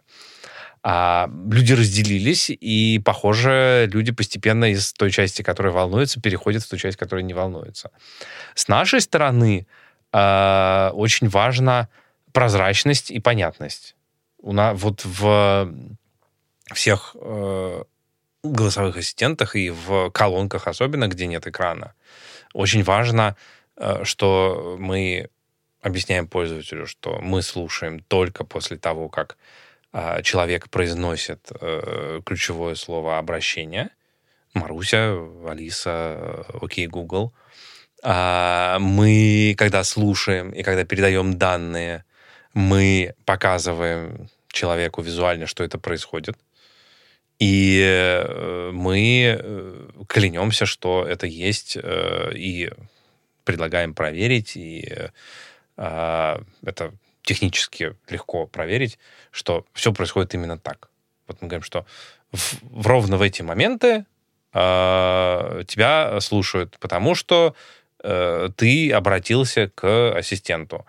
А 0.82 1.28
люди 1.50 1.72
разделились, 1.72 2.50
и, 2.50 3.00
похоже, 3.04 3.88
люди 3.92 4.12
постепенно 4.12 4.70
из 4.70 4.92
той 4.92 5.10
части, 5.10 5.42
которая 5.42 5.72
волнуется, 5.72 6.20
переходят 6.20 6.62
в 6.62 6.68
ту 6.68 6.76
часть, 6.76 6.96
которая 6.96 7.24
не 7.24 7.34
волнуется. 7.34 7.90
С 8.54 8.68
нашей 8.68 9.00
стороны 9.00 9.66
э, 10.12 10.90
очень 10.92 11.28
важна 11.28 11.88
прозрачность 12.32 13.10
и 13.10 13.18
понятность. 13.20 13.96
У 14.38 14.52
нас 14.52 14.80
вот 14.80 15.04
в 15.04 15.74
всех 16.72 17.16
э, 17.20 17.82
голосовых 18.44 18.96
ассистентах 18.96 19.56
и 19.56 19.70
в 19.70 20.10
колонках 20.10 20.68
особенно, 20.68 21.08
где 21.08 21.26
нет 21.26 21.46
экрана. 21.46 21.94
Очень 22.54 22.84
важно, 22.84 23.36
э, 23.76 24.04
что 24.04 24.76
мы 24.78 25.30
объясняем 25.86 26.26
пользователю, 26.26 26.86
что 26.86 27.18
мы 27.20 27.42
слушаем 27.42 28.00
только 28.00 28.44
после 28.44 28.76
того, 28.76 29.08
как 29.08 29.36
а, 29.92 30.20
человек 30.22 30.68
произносит 30.68 31.48
э, 31.60 32.20
ключевое 32.26 32.74
слово 32.74 33.18
обращения. 33.18 33.90
Маруся, 34.52 35.16
Алиса, 35.48 36.44
окей, 36.60 36.88
Google. 36.88 37.32
А, 38.02 38.78
мы, 38.80 39.54
когда 39.56 39.84
слушаем 39.84 40.50
и 40.50 40.62
когда 40.64 40.84
передаем 40.84 41.38
данные, 41.38 42.04
мы 42.52 43.14
показываем 43.24 44.28
человеку 44.48 45.02
визуально, 45.02 45.46
что 45.46 45.62
это 45.62 45.78
происходит. 45.78 46.36
И 47.38 47.80
э, 47.84 48.70
мы 48.72 49.38
э, 49.38 49.88
клянемся, 50.08 50.66
что 50.66 51.06
это 51.06 51.28
есть, 51.28 51.76
и 51.76 52.70
предлагаем 53.44 53.94
проверить, 53.94 54.56
и 54.56 55.10
это 55.76 56.92
технически 57.22 57.96
легко 58.08 58.46
проверить, 58.46 58.98
что 59.30 59.66
все 59.72 59.92
происходит 59.92 60.34
именно 60.34 60.58
так. 60.58 60.88
Вот 61.26 61.42
мы 61.42 61.48
говорим, 61.48 61.64
что 61.64 61.84
в, 62.32 62.62
в 62.62 62.86
ровно 62.86 63.16
в 63.16 63.22
эти 63.22 63.42
моменты 63.42 64.06
э, 64.52 65.62
тебя 65.66 66.20
слушают, 66.20 66.78
потому 66.78 67.14
что 67.14 67.54
э, 68.02 68.48
ты 68.56 68.92
обратился 68.92 69.68
к 69.74 70.16
ассистенту. 70.16 70.86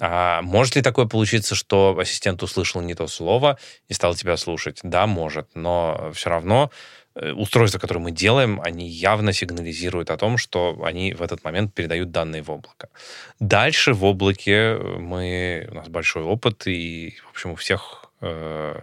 А 0.00 0.40
может 0.42 0.76
ли 0.76 0.82
такое 0.82 1.06
получиться, 1.06 1.54
что 1.54 1.98
ассистент 1.98 2.42
услышал 2.42 2.80
не 2.80 2.94
то 2.94 3.06
слово 3.08 3.58
и 3.88 3.92
стал 3.92 4.14
тебя 4.14 4.36
слушать? 4.36 4.80
Да, 4.82 5.06
может, 5.06 5.48
но 5.54 6.10
все 6.14 6.30
равно 6.30 6.70
устройства, 7.14 7.78
которые 7.78 8.02
мы 8.02 8.10
делаем, 8.10 8.60
они 8.62 8.88
явно 8.88 9.32
сигнализируют 9.32 10.10
о 10.10 10.16
том, 10.16 10.38
что 10.38 10.82
они 10.84 11.12
в 11.14 11.22
этот 11.22 11.44
момент 11.44 11.74
передают 11.74 12.10
данные 12.10 12.42
в 12.42 12.50
облако. 12.50 12.88
Дальше 13.40 13.92
в 13.92 14.04
облаке 14.04 14.76
мы, 14.76 15.68
у 15.70 15.74
нас 15.74 15.88
большой 15.88 16.22
опыт, 16.22 16.66
и, 16.66 17.14
в 17.26 17.30
общем, 17.30 17.50
у 17.50 17.54
всех, 17.56 18.10
э, 18.20 18.80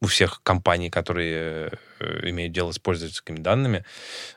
у 0.00 0.06
всех 0.06 0.40
компаний, 0.44 0.90
которые 0.90 1.72
э, 1.98 2.28
имеют 2.28 2.52
дело 2.52 2.70
с 2.70 2.78
пользовательскими 2.78 3.38
данными, 3.38 3.84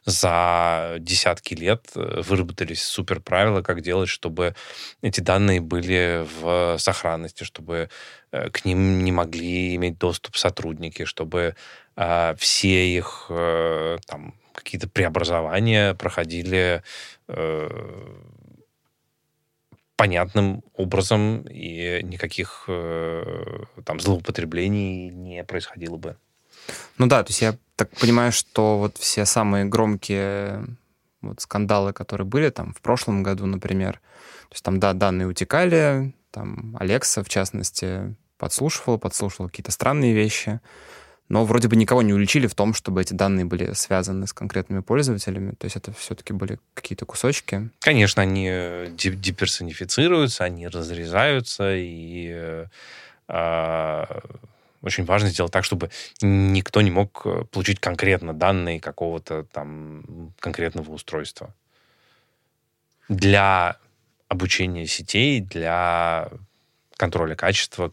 за 0.06 0.96
десятки 1.00 1.54
лет 1.54 1.92
э, 1.96 2.22
выработались 2.26 2.82
супер 2.82 3.20
правила, 3.20 3.62
как 3.62 3.82
делать, 3.82 4.10
чтобы 4.10 4.56
эти 5.04 5.20
данные 5.22 5.62
были 5.62 6.26
в 6.40 6.78
сохранности, 6.80 7.44
чтобы 7.44 7.90
к 8.32 8.64
ним 8.64 9.04
не 9.04 9.12
могли 9.12 9.76
иметь 9.76 9.98
доступ 9.98 10.38
сотрудники, 10.38 11.04
чтобы 11.04 11.56
а, 11.96 12.36
все 12.36 12.96
их 12.96 13.28
э, 13.30 13.98
там 14.08 14.36
какие-то 14.54 14.90
преобразования 14.90 15.94
проходили 15.94 16.84
э, 17.28 17.70
понятным 19.96 20.64
образом, 20.74 21.46
и 21.50 22.02
никаких 22.04 22.66
э, 22.68 23.64
там 23.86 24.00
злоупотреблений 24.00 25.10
не 25.10 25.44
происходило 25.44 25.98
бы. 25.98 26.18
Ну 26.98 27.08
да, 27.08 27.24
то 27.24 27.30
есть 27.30 27.42
я 27.42 27.56
так 27.76 27.90
понимаю, 27.92 28.32
что 28.32 28.78
вот 28.78 28.98
все 28.98 29.26
самые 29.26 29.66
громкие 29.66 30.66
вот 31.22 31.42
скандалы, 31.42 31.94
которые 31.94 32.26
были 32.26 32.50
там 32.50 32.74
в 32.74 32.82
прошлом 32.82 33.24
году, 33.24 33.46
например, 33.46 34.02
то 34.50 34.54
есть 34.54 34.64
там, 34.64 34.80
да, 34.80 34.94
данные 34.94 35.28
утекали, 35.28 36.14
там 36.32 36.76
Алекса, 36.80 37.24
в 37.24 37.30
частности, 37.30 38.16
подслушивала, 38.38 38.98
подслушивала 38.98 39.50
какие-то 39.50 39.72
странные 39.72 40.14
вещи, 40.14 40.60
но 41.32 41.46
вроде 41.46 41.70
бы 41.70 41.78
никого 41.78 42.02
не 42.02 42.14
уличили 42.14 42.46
в 42.46 42.56
том, 42.56 42.74
чтобы 42.74 43.02
эти 43.02 43.14
данные 43.14 43.46
были 43.46 43.72
связаны 43.72 44.28
с 44.28 44.34
конкретными 44.34 44.82
пользователями. 44.82 45.54
То 45.58 45.64
есть 45.64 45.78
это 45.78 45.94
все-таки 45.94 46.34
были 46.34 46.60
какие-то 46.74 47.06
кусочки. 47.06 47.70
Конечно, 47.80 48.22
они 48.22 48.50
э, 48.52 48.90
деперсонифицируются, 48.92 50.44
они 50.44 50.68
разрезаются, 50.68 51.74
и 51.74 52.32
э, 52.34 52.66
а, 53.30 54.22
очень 54.82 55.06
важно 55.06 55.30
сделать 55.30 55.54
так, 55.54 55.64
чтобы 55.64 55.90
никто 56.22 56.82
не 56.82 56.92
мог 56.92 57.22
э, 57.24 57.46
получить 57.50 57.80
конкретно 57.80 58.34
данные 58.34 58.82
какого-то 58.82 59.46
там 59.54 60.34
конкретного 60.42 60.92
устройства. 60.92 61.56
Для 63.08 63.78
обучения 64.28 64.86
сетей, 64.86 65.40
для 65.40 66.28
контроля 66.98 67.36
качества, 67.36 67.90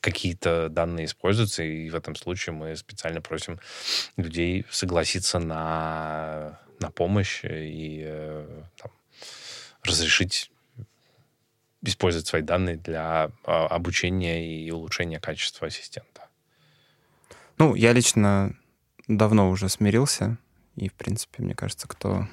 какие-то 0.00 0.68
данные 0.68 1.06
используются, 1.06 1.62
и 1.62 1.90
в 1.90 1.94
этом 1.94 2.14
случае 2.16 2.54
мы 2.54 2.76
специально 2.76 3.20
просим 3.20 3.58
людей 4.16 4.66
согласиться 4.70 5.38
на, 5.38 6.60
на 6.80 6.90
помощь 6.90 7.44
и 7.44 8.02
э, 8.04 8.62
там, 8.76 8.90
разрешить 9.82 10.50
использовать 11.82 12.26
свои 12.26 12.42
данные 12.42 12.76
для 12.76 13.30
а, 13.44 13.66
обучения 13.66 14.64
и 14.64 14.70
улучшения 14.70 15.18
качества 15.18 15.66
ассистента. 15.66 16.28
Ну, 17.58 17.74
я 17.74 17.92
лично 17.92 18.56
давно 19.08 19.50
уже 19.50 19.68
смирился, 19.68 20.38
и, 20.76 20.88
в 20.88 20.94
принципе, 20.94 21.42
мне 21.42 21.54
кажется, 21.54 21.88
кто 21.88 22.28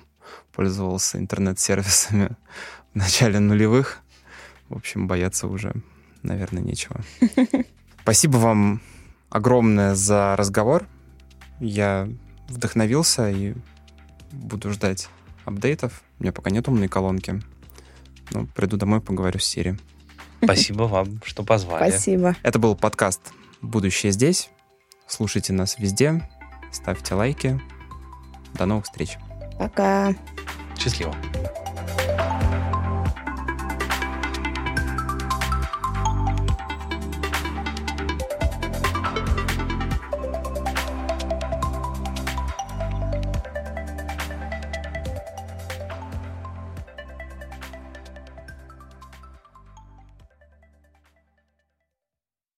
пользовался 0.51 1.17
интернет-сервисами 1.17 2.29
в 2.93 2.95
начале 2.95 3.39
нулевых, 3.39 3.99
в 4.69 4.75
общем, 4.75 5.07
бояться 5.07 5.47
уже 5.47 5.73
наверное, 6.23 6.61
нечего. 6.61 7.01
Спасибо 8.01 8.37
вам 8.37 8.81
огромное 9.29 9.95
за 9.95 10.35
разговор. 10.35 10.87
Я 11.59 12.09
вдохновился 12.47 13.29
и 13.29 13.53
буду 14.31 14.71
ждать 14.71 15.09
апдейтов. 15.45 16.03
У 16.19 16.23
меня 16.23 16.31
пока 16.31 16.49
нет 16.49 16.67
умной 16.67 16.87
колонки. 16.87 17.41
Но 18.31 18.45
приду 18.45 18.77
домой, 18.77 19.01
поговорю 19.01 19.39
с 19.39 19.45
Сири. 19.45 19.77
Спасибо 20.43 20.83
вам, 20.83 21.21
что 21.25 21.43
позвали. 21.43 21.89
Спасибо. 21.89 22.35
Это 22.43 22.59
был 22.59 22.75
подкаст 22.75 23.33
«Будущее 23.61 24.11
здесь». 24.11 24.49
Слушайте 25.07 25.53
нас 25.53 25.79
везде, 25.79 26.29
ставьте 26.71 27.15
лайки. 27.15 27.59
До 28.53 28.65
новых 28.65 28.85
встреч. 28.85 29.17
Пока. 29.57 30.13
Счастливо. 30.77 31.15